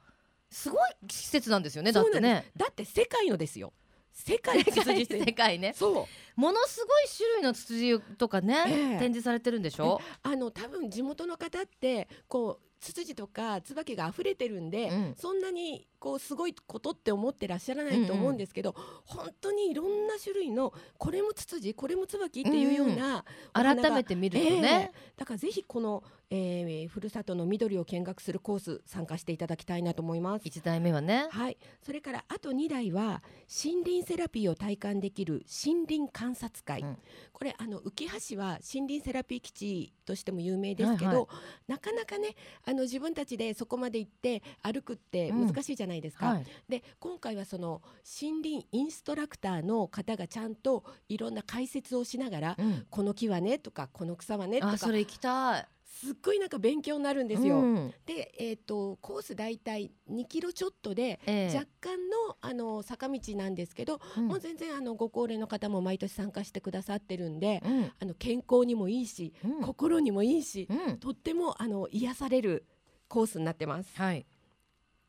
[0.50, 1.92] すごい施設なんですよね。
[1.92, 2.50] だってね。
[2.56, 3.72] だって世界のですよ。
[4.12, 5.06] 世界ツツジ。
[5.10, 5.72] 世界ね。
[5.74, 6.02] そ
[6.36, 15.14] うものすごい種類のツツジとかね、ええ展示されてるんでしょ、あの多分地元の方ってこうツツジとか椿が溢れてるんで、うん。
[15.16, 18.74] そんなにこうすごいことって思ってらっしゃらないと思うんですけど、
[19.06, 26.04] 本当にいろんな種類のこれもツツジこれも椿っていうような、お花が改めて見るとね、だからぜひこの、
[26.36, 30.42] えー、ふるさとの緑を見学するコース参加していただきたいなと思います。
[30.44, 31.28] 一代目はね。
[31.30, 33.22] はい、それからあと2台は
[33.64, 36.98] 森林セラピーを体感できる森林観察会、うん。
[37.32, 37.92] これあの浮
[38.30, 41.26] 橋は森林セラピー基地としても有名ですけど、はいはい。
[41.68, 45.46] なかなかねあの自分たちでそこまで行って歩くってうん。
[45.46, 46.26] 難しいじゃないですか。
[46.26, 46.44] はい。
[46.68, 47.80] で今回はその
[48.20, 52.86] 森林インストラクターの方がちゃんといろんな解説をしながら、うん。
[52.90, 57.58] この木はねとかこの草はねとかあそれ行きたいすっごいなんか勉強になるんですよ。
[57.60, 57.94] うん。
[58.04, 61.56] で、えー、とコース大体2キロちょっとで、ええ。
[61.56, 64.26] 若干のあの坂道なんですけど、うん。
[64.26, 67.92] もう全然あのご高齢の方も毎年参加してくださってるんで、うん。
[68.00, 69.60] あの健康にもいいし、うん。
[69.62, 70.98] 心にもいいし、うん。
[70.98, 72.66] とってもあの癒される
[73.06, 73.96] コースになってます。
[73.96, 74.26] はい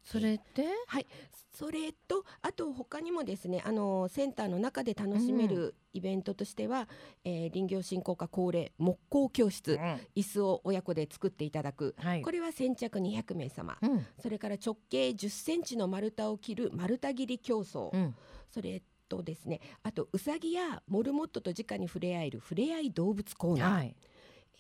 [0.06, 1.08] それではい、
[1.52, 6.88] それとあと他にもですねあのセンターの中で楽しめるイベントとしては、
[7.24, 9.80] えー林業振興課恒例木工教室、
[10.16, 11.96] 椅子を親子で作っていただく。
[11.98, 12.22] はい。
[12.22, 14.06] これは先着200名様、うん。
[14.22, 18.16] それから直径10センチの丸太を切る丸太切り競争、うん。
[18.52, 23.96] それとですねあとウサギやモルモットと直に触れ合える触れ合い動物コーナー、はい。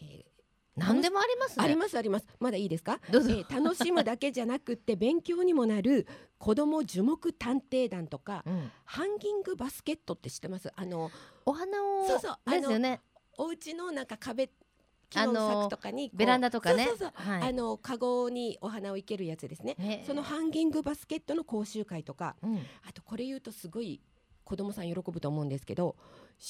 [0.01, 0.34] えー
[0.75, 1.65] 何でもありますね。
[1.65, 2.99] ありますありますまだいいですか？
[3.11, 3.29] どうぞ。
[3.31, 6.07] えー楽しむだけじゃなくって勉強にもなる
[6.37, 8.71] 子ども樹木探偵団とかうん。
[8.83, 10.71] ハンギングバスケットって知ってます？
[10.75, 11.09] あの
[11.45, 13.01] お花をそうそうあのですよね。
[13.37, 14.49] お家のなんか壁
[15.09, 16.87] 木の柵とかにベランダとかね。
[17.25, 19.75] あのカゴにお花を生けるやつですね。
[19.77, 22.57] ねそのハンギングバスケットの講習会とかうん。
[22.87, 24.01] あとこれ言うとすごい
[24.43, 25.95] 子供さん喜ぶと思うんですけど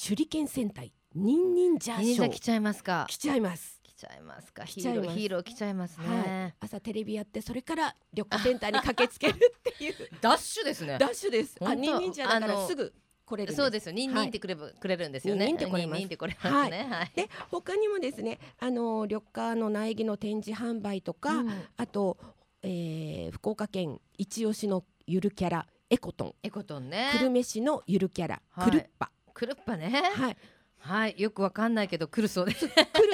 [0.06, 2.30] 手裏剣戦隊ニンニンジャーショー。
[2.30, 3.06] 来ちゃいますか。
[3.08, 3.74] 来ちゃいます。
[3.74, 4.64] 来ちゃいますか。
[4.64, 6.08] ヒーローヒーロー来ちゃいますはい。
[6.08, 9.94] ね、朝テレビやってそれから緑化センターに駆けつけるっていう。
[10.20, 10.98] ダッシュですね。
[10.98, 11.56] ダッシュです。
[11.60, 12.92] あニンニンジャーだからすぐ
[13.24, 13.92] 来れるそうですよ。
[13.92, 15.46] ニンニンはいってくれば、くれるんですよね。
[15.46, 15.98] ニンニンって来れます。
[15.98, 16.86] ニンニンってくれますね。
[16.88, 21.64] はい、で他にもですねあの緑化の苗木の展示販売とか、うん。
[21.76, 22.18] あと、
[22.62, 26.34] えー福岡県一押しのゆるキャラエコトン。
[26.42, 27.10] エコトンね。
[27.12, 28.70] 久留米市のゆるキャラ、はい。
[28.70, 29.10] クルッパ。
[29.32, 30.12] クルッパね。
[30.14, 30.36] はい
[30.78, 32.52] はいよくわかんないけど来るそうで。
[32.52, 33.12] すクルクル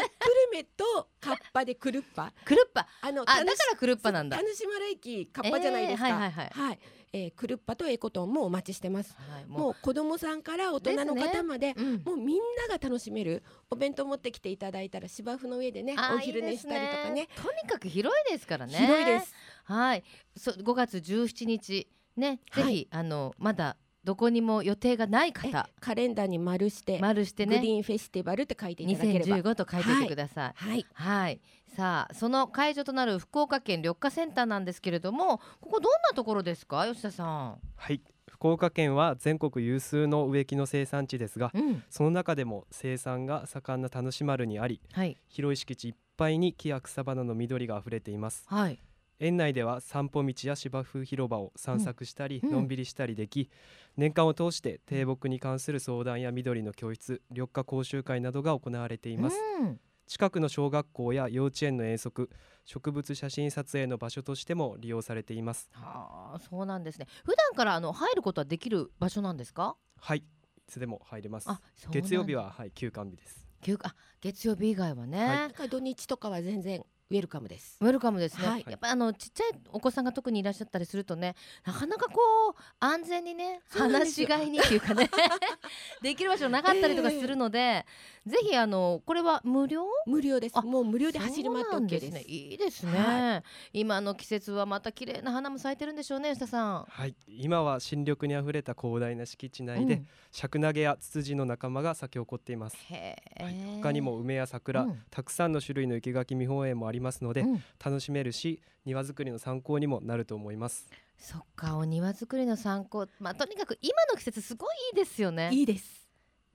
[0.53, 4.37] メとカッパでクルッパクルッパあのあだからクルッパなんだ。
[4.37, 6.79] 田主丸駅カッパじゃないですか、えーはいはいはい。
[7.15, 9.15] えークルッパとエコトンもお待ちしてます。
[9.31, 9.77] はいもう。
[9.81, 12.03] 子供さんから大人の方までうん。
[12.05, 17.21] もうみんなが楽しめるお弁当持ってきていただいたら芝生の上でねお昼寝したりとかね。
[17.23, 18.75] いいですとにかく広いですからね。
[18.75, 19.35] 広いです。
[19.65, 20.05] はい。
[20.37, 21.89] そ5月17日。
[22.17, 22.65] ね、はい。
[22.65, 25.69] ぜひあのまだどこにも予定がない方。
[25.81, 27.57] カレンダーに丸して丸してね。
[27.59, 29.37] グリーンフェスティバルって書いていただければ。
[29.39, 30.53] 2015と書いててください。
[30.57, 30.87] はい。
[30.93, 31.41] はい、
[31.77, 36.87] さあその会場となる福岡県緑化センターなんですけれどもここどんなところですか？
[36.87, 38.01] 吉田さん、はい。
[38.29, 45.17] 福岡県は全国有数の植木の生産地ですがうん、その中でも生産が盛んな田主丸にありはい。
[45.29, 48.45] 広い敷地いっぱいに木や草花の緑があふれています。
[48.49, 48.79] はい
[49.23, 52.51] 園内では散歩道や芝生広場を散策したり、うん。
[52.51, 53.49] のんびりしたりでき
[53.97, 59.81] 年間を通して低木に関する相談や緑の教室緑化講習会などが行われています、うん。
[60.09, 62.31] 近くの小学校や幼稚園の遠足
[62.65, 65.71] 植物写真撮影の場所としても利用されています。
[65.73, 67.07] はあそうなんですね。
[67.25, 69.77] 普段からあの入ることはできる場所なんですか？
[70.01, 70.25] はいい
[70.67, 71.49] つでも入れます。
[71.93, 73.47] 月曜日ははい休館日です。
[73.63, 75.37] 休あ月曜日以外はね、はい。
[75.37, 77.77] なんか土日とかは全然ウェルカムです。
[77.79, 78.65] ウェルカムですね、はい。
[78.67, 81.35] やっぱりあのちっちゃいお子さんが特にいらっしゃったりするとね
[81.67, 82.21] なかなかこ
[82.51, 85.11] う安全にね話し飼いにっていうかね
[86.01, 87.85] できる場所なかったりとかするので、
[88.27, 89.85] ぜひあのこれは無料？
[90.07, 90.59] 無料です。
[90.59, 92.23] あもう無料で走り回ってそうなん OK ですね。
[92.23, 96.85] いいですね、は今の季節はまた綺麗な花も咲いてるんでしょうね吉田さん。
[96.89, 97.15] はい。
[97.27, 100.09] 今は新緑にあふれた広大な敷地内で、うん。
[100.31, 102.77] シャクナゲやツツジの仲間が咲き誇っています。
[102.89, 105.03] へえ、他にも梅や桜、うん。
[105.11, 107.63] たくさんの種類の生垣見本園もありますので、うん。
[107.85, 110.89] 楽しめるし庭作りの参考にもなると思います。
[111.19, 115.51] そっかお庭作りの参考まあとにかく今の季節すごいいいですよね。
[115.53, 116.09] いいです。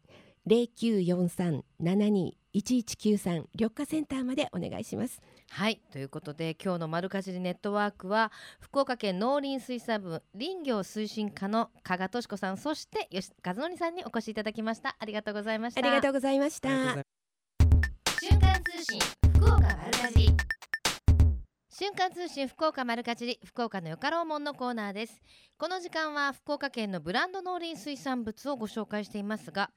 [0.48, 5.22] 0943-721193緑化センターまでお願いします。
[5.52, 14.96] はいということで今日の「丸かじりネットワークは」福岡県農林水産部林業推進課の加賀俊子さんそして吉和則さんにお越しいただきました。
[14.98, 15.80] ありがとうございました。
[15.80, 16.70] ありがとうございました。
[18.20, 19.00] 瞬間通信
[19.36, 20.38] 福岡丸かじり
[21.70, 25.22] 瞬間通信福岡丸かじり福岡のよかろうもんのコーナーです。
[25.60, 29.70] この時間は福岡県のブランド農林水産物をご紹介していますが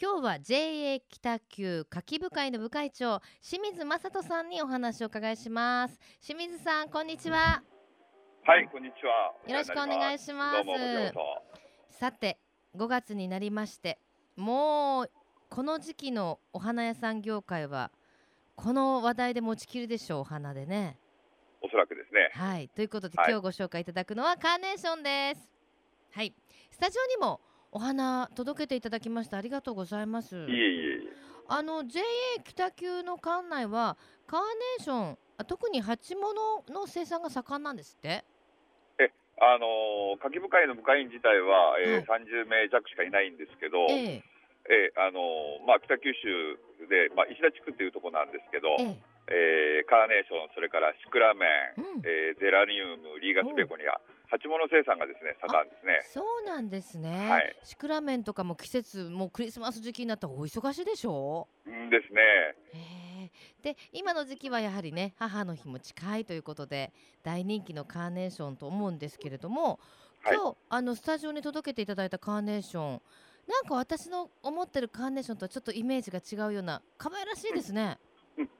[0.00, 5.98] 今日は JA 北九夏季部会の部会長清水正人さんにお話をお伺いします。
[6.20, 7.62] 清水さんこんにちは。
[8.44, 9.32] はい、こんにちは。
[9.46, 10.54] よろしくお願いしま
[11.90, 11.98] す。
[11.98, 12.38] さて
[12.76, 13.98] 5月になりまして
[14.36, 15.10] もう
[15.50, 17.92] この時期のお花屋さん業界は
[18.56, 20.98] この話題で持ちきるでしょうお花でね。
[21.60, 21.68] そ。
[21.68, 22.30] おそらくですね。
[22.32, 23.30] はいということで、はい。
[23.30, 25.48] 今日ご紹介いただくのはカーネーションです。
[26.12, 26.34] はい。
[26.70, 27.40] スタジオにも
[27.72, 30.36] お花届けていただきましたありがとうございます。
[30.36, 31.12] いえいえいえ。
[31.48, 32.02] あの JA
[32.44, 38.24] 北九の館内はカーネーションあ特に鉢物の生産が盛んなんですって？
[39.42, 42.22] あのー、夏季部会の部会員自体は、えーはい。
[42.22, 44.22] 30名弱しかいないんですけど、ええ。
[44.70, 46.54] えーあのーまあ、北九州
[46.86, 49.82] で、まあ、石田地区っていうところなんですけど、ええ。
[49.82, 51.42] ーカーネーション、それからシクラメ
[51.74, 52.06] ン、うん。
[52.06, 53.98] えーゼラニウム、リーガスベゴニア、
[54.32, 56.00] 鉢物生産がですね、盛んですね。
[56.10, 61.48] そうなんですね、はいシクラメンとかも季節もうクリスマス時期になったらお忙しいでしょ？
[61.66, 63.30] うんですね。
[63.62, 66.92] で今の時期はやはりね母の日も近いということで
[67.22, 69.78] 大人気のカーネーションと思うんですけれども
[70.22, 73.02] はい今日、あのスタジオに届けていただいたカーネーション
[73.46, 77.98] なんか私の思ってるカーネーションとはちょっとイメージが違うような可愛らしいですね。
[78.06, 78.11] うん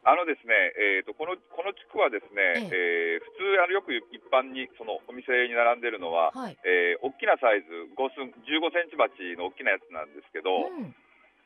[0.05, 3.23] あのですね、えー、とこのこの地区はですね、ええ。
[3.23, 10.95] ー普通あのよく一般にそのお店に並んでるのは、はい、えー大きなサイズ5寸15センチ鉢の大きなやつなんですけど、うん。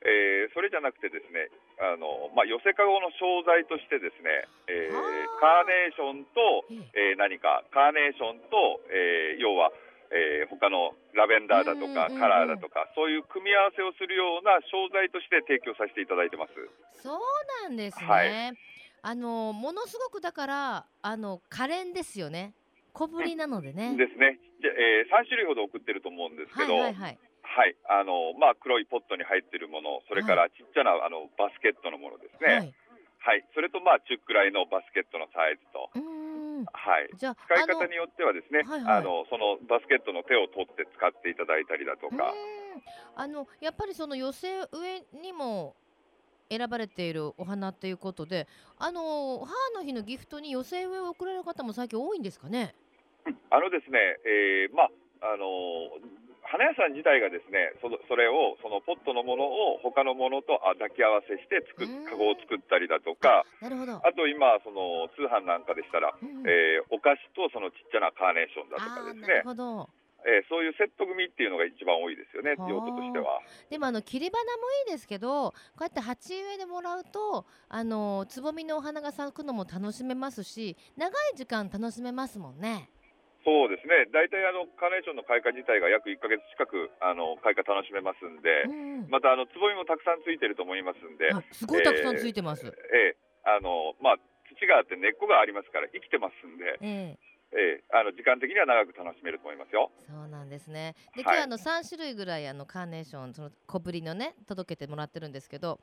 [0.03, 5.62] えーそれじゃなくてですねあの、まあ、寄せかごの商材としてですね、えーはあ。
[5.62, 7.12] カーネーションと、ええ。
[7.12, 9.71] えー何かカーネーションと、えー要は、
[10.12, 16.55] えー他のラベンダーだとか、カラーだとかそういう組み合わせをするような商材として提供させていただいてます。
[17.03, 17.21] そう
[17.64, 18.07] なんですね。
[18.07, 18.59] はい
[19.07, 22.55] あのものすごくだからあの可憐ですよね。
[22.92, 23.95] 小ぶりなのでね。
[23.95, 24.40] ですね。
[24.59, 27.19] じゃえー、3種類ほど送ってると思うんですけはいど、はいはい。
[27.47, 32.75] はい、あのまあ黒いポットに入ってるもの、それからちっちゃな、あのバスケットのものですね。
[33.23, 33.45] ははい、い。
[33.55, 36.15] それとまあ中くらいのバスケットのサイズと、うーん。
[36.64, 37.11] はい。
[37.16, 42.33] じゃあ使い方によってはですね、はいはいあのそのバスケットの手を取って使っていただいたりだとか、
[43.14, 45.75] あのやっぱりその寄せ植えにも
[46.49, 48.47] 選ばれているお花っていうことで、
[48.79, 52.75] あの母の日のギフトに寄せ植えを贈られる方も最近多いんですかね？
[53.51, 54.90] あのですね、えーまあ
[55.35, 55.47] あの
[56.46, 63.98] 花屋さん自体がですね、そのそれをそのポットのものを他のものとあ抱き合わせして作っうんカゴを作ったりだとか、なるほど。
[63.98, 69.90] あと今その通販なんかでしたら、うんえーお菓子とそのちっちゃなカーネーションだとかですねる、ほど。
[70.26, 73.40] えーそういうセット組っていうのが一番多いですよね、はあ用途としては。
[73.70, 82.90] でもあの切り花もいいですけどこうやって鉢植えでもらうとあのつぼみのお花が咲くのも楽しめますし長い時間楽しめますもんね。
[83.46, 92.66] そうですね、大体あのカーネーションの開花自体が約1ヶ月近くあの開花楽しめますんで、うんまたあのつぼみもたくさんついてると思いますんで、あすごいたくさんついてます。
[92.66, 99.94] ええあのまあ、土があって根っこがありますから生きてますんで、ええええあの時間的には長く楽しめると思いますよ。
[100.11, 100.98] そうなんですね。
[101.14, 105.78] ではい今日あの3種類ぐらいあのカーネーションその小ぶりのね届けてもらってるんですけど、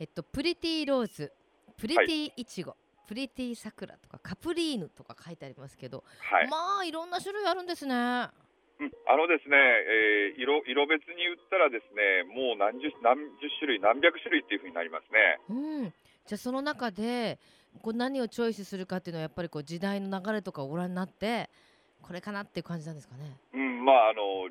[0.00, 1.30] えっとプリティローズ、
[1.76, 2.74] プリティイチゴ、
[3.06, 7.94] プリティサクラとかカプリーヌとか書いてありますけど、はいまあいろんな種類あるんですね。
[7.94, 15.40] うんあのですね、えー色色別に言ったらですね、もう何十何十種類何百種類っていうふうになりますね。
[15.48, 15.94] うん。
[16.26, 17.38] じゃあその中で
[17.80, 21.48] こう何をチョイスするかっていうのはやっぱりこう時代の流れとかをご覧になって
[22.02, 23.38] これかなっていう感じなんですかね。
[23.54, 24.50] うん、まああの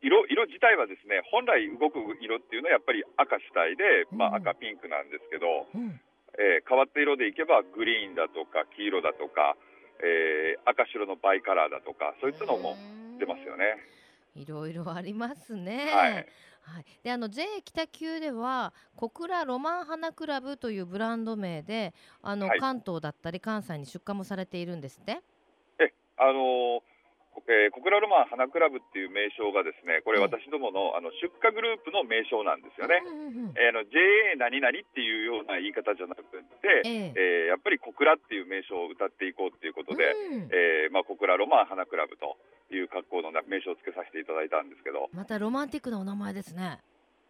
[0.00, 6.00] 色色自体はですね本来動く色っていうのはやっぱり赤主体で、まあ、うん赤ピンクなんですけど、うん
[6.38, 9.56] えー変わった色でいけばグリーンだとか黄色だとか、
[10.00, 12.76] えー赤白のバイカラーだとかそういったのも
[13.18, 13.76] 出ますよね。
[14.34, 15.90] いろいろありますね。
[15.92, 25.20] はいはいであの JA 北九では小倉ロマン花クラブというブランド名であの、はい関東だったり関西に出荷もされているんですって？
[25.78, 26.80] えあのー
[27.46, 33.02] えー小倉ロマン花クラブっていう名称がですねこれええ私どものあの出荷グループの名称なんですよね。
[33.04, 36.40] うんうんうんえーあの JA 何々っていうような言い方じゃなくて、
[36.84, 37.12] ええ。
[37.16, 40.48] えーやっぱり小倉っていう名称を歌っていこうっていうことで、うん。
[40.52, 42.36] えーまあ、小倉ロマン花クラブと
[42.74, 46.80] いう格好のな名称を付けさせていただいたんですけど、またロマンティックなお名前ですね。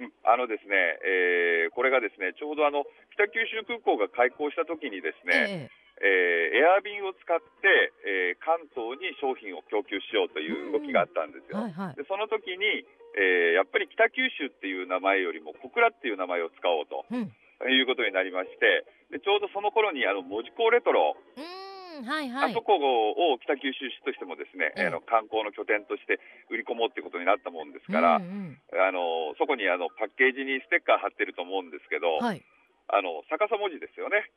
[0.01, 2.85] うんあのですね、えーこれがですねちょうどあの
[3.15, 11.59] 北九州空港が開港した時にですね、ええーエア便を使って、えー関東に商品を供給しようという動きがあったんですよ。
[11.59, 11.97] えはいはい。
[11.97, 12.85] でその時に、
[13.17, 17.33] えーやっぱり北九州っていう名前よりも小倉っていう名前を使おうとうん。
[17.73, 22.51] いうことになりましてでちょうどその頃にあの門司港レトロ、うーんはいはい。
[22.53, 26.21] あそこを北九州市としてもですね、ええあの観光の拠点として
[26.53, 32.45] 売り込もうっていうことになったもんですから、うんあのそこにあのパッケージにステッカー貼ってると思うんですけど、うん、はい。
[32.93, 34.29] あの逆さ文字ですよね。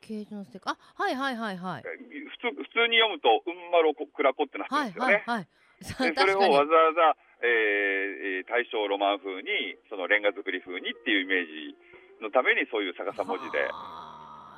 [0.00, 0.74] ケージのステッカー。
[0.74, 1.82] あはいはいはいはい。
[1.82, 5.12] 普通普通に読むと「うんまろこくらこ」ってなってるすよね。
[5.14, 5.48] はいはい。
[5.80, 7.48] でそれをわざわざ、えー
[8.36, 11.76] えー大正ロマン風にそのレンガ造り風にっていうイメージ
[12.20, 13.70] のためにそういう逆さ文字では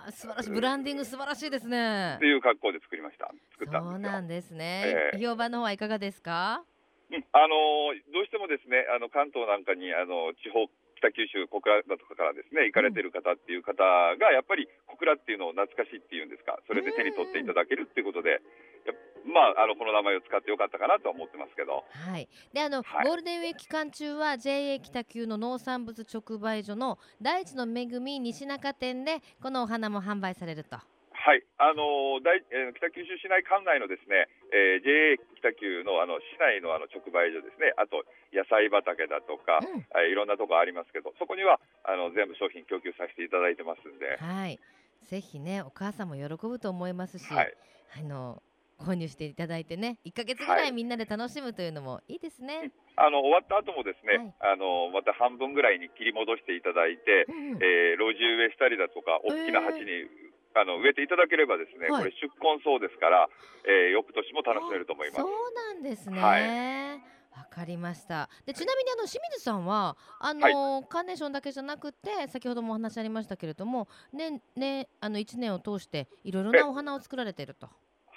[0.06, 2.26] あ素晴らしいブランディング素晴らしいですねって。
[2.26, 3.98] いう格好で作りました作ったそう。
[3.98, 4.82] なんですね。
[4.86, 6.64] ええ評判の方はいかがですか？
[7.10, 10.66] うんあのーどうしてもですねあの関東なんかにあの地方
[11.02, 18.38] 北九州小倉だとかからですね行かれてる方っていう方がやっぱり小倉っていうのを懐かしいっていうんですかそれで手に取っていただけるっていうことで
[18.86, 18.94] や
[19.26, 22.28] まああのこの名前を使ってよかったかなとは思ってますけどはい。
[22.54, 30.78] であの、はいゴールデンウィーク期間中は JA 北九の農産物直売所の大地の恵み西中店でこのお花も販売されると。
[31.22, 38.02] はい、あのー大えー北九州市内管内のですね、えー JA 北九のあの市内のあの直売所ですね、あと
[38.34, 39.86] 野菜畑だとか、うん。
[40.02, 44.58] えーいろんなとこありますけど、そこにはあの全部商品供給させていただいてますんで、はい。
[45.06, 47.54] ぜひねお母さんも喜ぶと思いますし、はい、
[47.98, 48.42] あの
[48.78, 50.68] 購入していただいてね1ヶ月ぐらはい。
[50.70, 52.70] いみんなで楽しむというのもいいですね。
[52.98, 54.54] あの終わった後もですね、はい。
[54.54, 57.62] あのまた半分ぐらいに切り戻していただいて、うんうん。
[57.62, 60.06] えー路地植えしたりだとか、大きな鉢に、
[60.54, 63.28] あの植えていただければですね、はいこれ出根草ですから、
[63.64, 65.26] えー翌年も楽しめると思いますそ。
[65.26, 66.20] うなんですね。
[66.20, 68.28] はいわかりました。
[68.44, 77.68] でちなみにあの清水さんはあの、カーネーションだけじゃなくて先ほどもお話ありましたけれどもねねあの一年を通していろいろなお花を作られていると。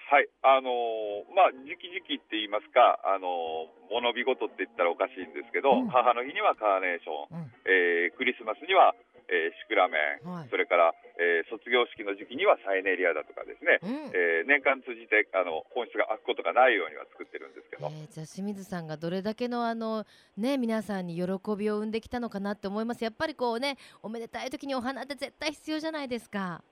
[0.05, 8.93] はい、あのーまあ、時期時期って言いますか、あのー物日ごとって言ったらおかしいんですけど、うん母の日にはカーネーション、うんえークリスマスには、
[9.29, 10.49] えーシクラメン、はい。
[10.49, 13.89] それから、えー卒業式の時期にはサイネリアだとかですね、うん。
[14.13, 20.05] えー年間通じてあの本質が開くことがないようには作ってるんですけど、えーじゃあ清水さんがどれだけのあの
[20.37, 21.23] ね皆さんに喜
[21.57, 23.03] びを生んできたのかなって思います。
[23.03, 26.63] やっぱりこうねおめでたい時にお花って絶対必要じゃないですか。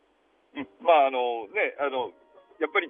[0.55, 0.67] うん。
[0.81, 2.11] まああのねあの
[2.59, 2.89] やっぱり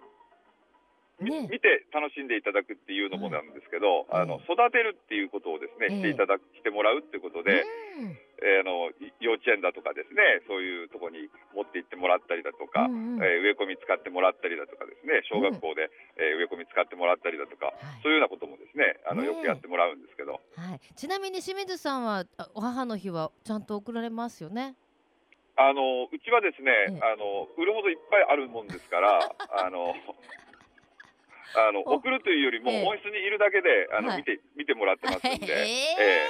[1.22, 1.47] みね。
[1.47, 4.24] 見て楽しんでいただくっていうのもなんですけど、はい。
[4.24, 5.97] あの育てるっていうことをですね、ええ。
[5.97, 7.64] していただしてもらうっていうことで、
[8.01, 13.23] うんえーあのい幼稚園だとかですねそういうところに持って行ってもらったりだとか、うんうん。
[13.23, 15.89] えー植え込み使ってもらったりだとかですね小学校で、
[16.19, 18.03] えー植え込み使ってもらったりだとか、はい。
[18.03, 19.33] そういうようなこともですねあのねえ。
[19.33, 24.75] よくやってもらうんですけど、はい、ちなみに清水さんはあお母の日はちゃんと送られますよね？
[25.55, 26.99] あのうちはですね、ええ。
[27.05, 29.19] あの売るほどいっぱいあるもんですから
[29.63, 29.93] あの
[31.56, 32.86] あのお送るというよりもええ。
[32.86, 34.18] 温室にいるだけであの、はい。
[34.18, 36.28] 見て見てもらってますんで、ええ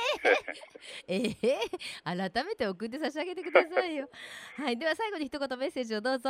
[1.08, 1.36] え。
[1.38, 1.60] ええ
[2.04, 4.10] 改めて送って差し上げてくださいよ。
[4.58, 4.78] はい。
[4.78, 6.30] では最後に一言メッセージをどうぞ。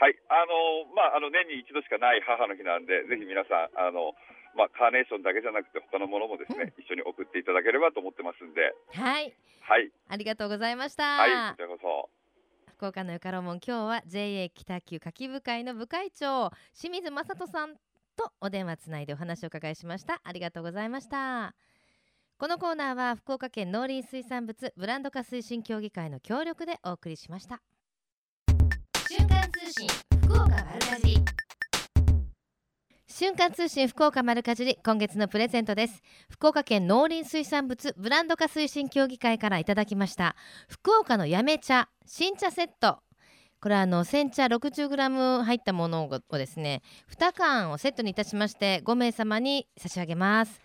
[0.00, 4.14] はい、あのまああの年に一度しかない母の日なんで、ぜひ皆さんあの
[4.54, 9.34] まあカーネーションだけじゃなくて他のものもですね、一緒に送っていただければと思ってますんで、はい。
[9.60, 12.18] はい、ありがとうございました、はい、こちらこそ。
[12.78, 17.74] 福岡のよかろうもん今日は JA 北九夏季部会の部会長清水正人さん
[18.18, 20.20] とお電話つないでお話を伺いしました。
[20.24, 21.54] ありがとうございました。
[22.36, 27.62] このコーナーは福岡県農林水産物ブランド化推進協議会の協力でお送りしました。
[29.08, 29.88] 瞬間通信
[30.20, 31.18] 福岡丸かじ
[33.08, 36.02] 瞬間通信福岡丸かじり今月のプレゼントです。
[36.30, 40.36] 福岡県農林水産物ブランド化推進協議会からいただきました。
[40.68, 43.00] 福岡のやめ茶新茶セット
[43.60, 50.60] これはあの煎茶 60g 入ったものをですね2缶をセットにいたしまして5名様に差し上げます。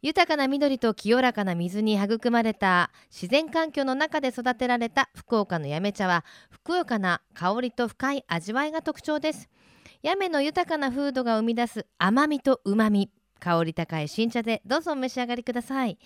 [0.00, 9.48] 豊かな緑と清らかな水に育まれた自然環境の中で育てられた福岡のやめ茶はふくよかな香りと深い味わいが特徴です。
[10.02, 13.23] やめの豊かな風土が生み出す甘みと旨み。
[13.44, 15.98] 香り高い新茶でどうぞお召し上がりください。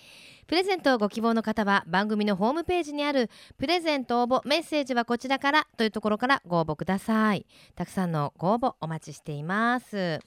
[0.45, 7.45] プレゼントをご希望の方は番組のホームページにあるプレゼント応募メッセージはこちらからというところからご応募ください。
[7.75, 10.19] たくさんのご応募お待ちしています。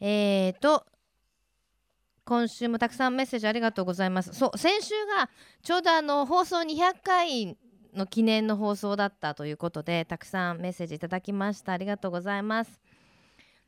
[0.00, 0.84] えーと
[2.24, 4.32] 今週もたくさんメッセージありがとうございます。
[4.34, 5.30] そう先週が
[5.62, 7.56] ちょうどあの放送200回
[7.94, 11.72] の記念の放送だったということでたくさんメッセージいただきました。
[11.72, 12.80] ありがとうございます。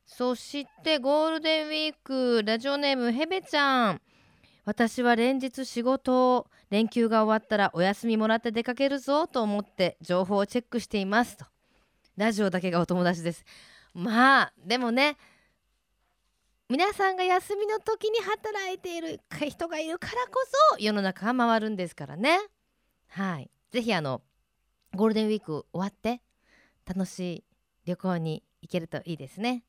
[0.05, 4.03] そしてゴールデンウィークラジオネームヘベちゃん。
[4.65, 11.45] 私は連日仕事連休が終わったらお休みもらって出かけるぞと思って情報をチェックしていますと。
[12.17, 13.45] ラジオだけがお友達です。
[13.95, 15.17] まあでもね
[16.69, 22.39] 皆さんが休みの時に働いている人がいるからこそ世の中が回るんですからね。
[23.09, 23.51] はい。
[23.71, 24.23] ぜひあの
[24.95, 26.23] ゴールデンウィーク終わって
[26.87, 27.45] 楽しい
[27.87, 29.65] 旅行に行けるといいですね。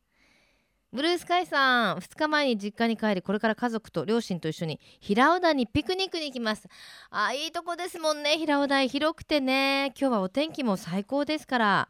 [0.94, 6.68] ブルースカイさん2日前に実家に帰りこれから家族と両親と一緒に平尾台にピクニックに行きます。
[7.10, 8.88] あいいとこですもんね平尾台。
[8.88, 9.94] 広くてね。
[10.00, 11.90] 今日はお天気も最高ですから。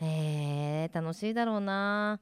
[0.00, 2.18] えー、楽しいだろうな。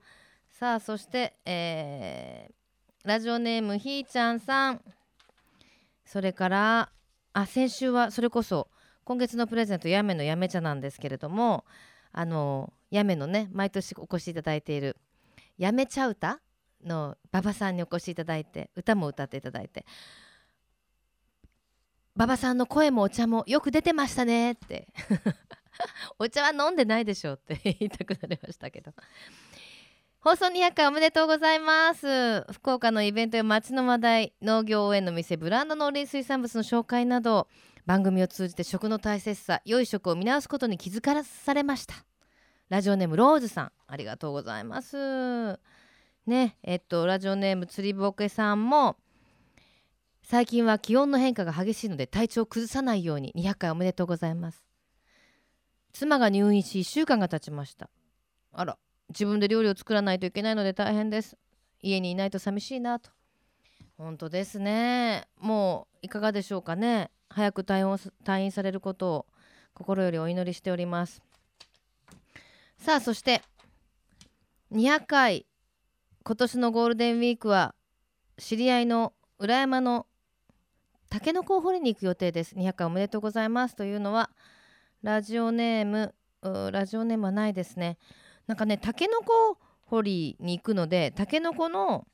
[0.51, 2.59] さあそして、えー
[3.05, 4.83] ラジオネームひーちゃんさん。
[6.05, 6.91] それから
[7.33, 8.69] あ先週はそれこそ
[9.05, 11.65] 今月のプレゼントやめのやめ茶なんですけれども
[12.13, 14.97] あのやめのね毎年お越しいただいている
[15.59, 16.41] やめ茶歌
[16.85, 19.85] の馬場さんにお越しいただいて歌も歌っていただいて。
[22.17, 24.89] 馬場さんの声もお茶もよく出てましたねって。
[26.19, 28.93] お茶は飲んでないでしょって言いたくなりましたけど。
[30.21, 32.43] 放送200回おめでとうございます。
[32.53, 37.47] 福岡のイベントや街の話題農業応援の店ブランド農林水産物の紹介など
[37.87, 42.08] 番組を通じて食の大切さ良い食を見直すことに気づかされました。
[42.69, 45.59] ラジオネームローズさんありがとうございます。
[46.27, 48.97] ねえっとラジオネーム釣りぼけさんも
[50.23, 54.63] 最近は気温の変化が激しいので体調を崩さないように200回おめでとうございます。
[55.95, 57.89] 妻が入院し1週間が経ちました。
[58.53, 58.77] あら
[59.09, 61.39] 自分で料理を作らないといけないので大変です。
[61.81, 63.11] 家にいないと寂しいなと。
[63.97, 65.27] 本当ですね。
[65.39, 67.11] もういかがでしょうかね。
[67.31, 69.27] 早く退院退院されることを
[69.73, 71.23] 心よりお祈りしております。
[72.79, 73.43] さあそして
[74.73, 75.47] 200回
[76.23, 77.75] 今年のゴールデンウィークは
[78.39, 80.07] 知り合いの裏山の
[81.11, 82.55] タケノコを掘りに行く予定です。
[82.55, 84.31] 200回おめでとうございますというのは
[85.03, 86.15] ラジオネーム
[86.71, 87.99] ラジオネームはないですね。
[88.47, 92.07] なんかねタケノコ掘りに行くのでタケノコの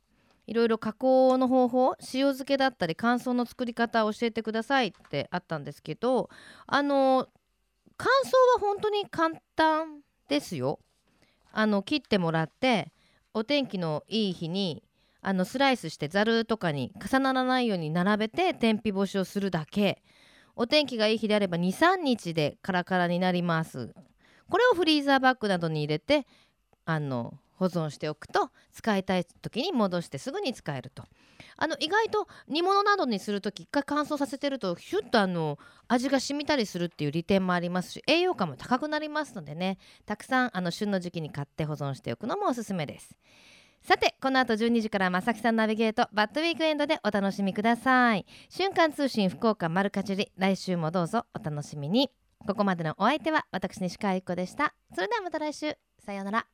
[0.46, 6.28] いろいろ加工の方法塩漬けだったり乾燥の作り方を教えてくださいってあったんですけど
[6.66, 7.28] あの
[7.96, 10.80] 乾燥は本当に簡単ですよ。
[11.52, 12.92] あの切ってもらって
[13.32, 14.82] お天気のいい日に
[15.22, 20.02] あのスライスしてざるとかに重ならないように並べて天日干しをするだけ。
[20.56, 23.92] お天気がいい日であれば23日でカラカラになります。
[24.48, 26.26] これをフリーザーバッグなどに入れて
[26.84, 31.04] あの保存しておくと使いたい時に戻してすぐに使えると。
[31.56, 39.78] あの意外と煮物などにする時一回乾燥させてるとヒュッとあの味が染みたりするっていう利点もありますし栄養価も高くなりますのでね。
[40.06, 43.16] たくさんあの旬の時期に買って保存しておくのもおすすめです。
[43.82, 48.24] さてこの後12時から正木さんナビゲートバッドウィークエンドでお楽しみください。
[48.48, 52.10] 瞬間通信福岡丸かじり来週もどうぞお楽しみに。
[52.46, 54.74] ここまでのお相手は私西川由子でした。
[54.94, 55.76] それではまた来週。
[56.04, 56.53] さようなら。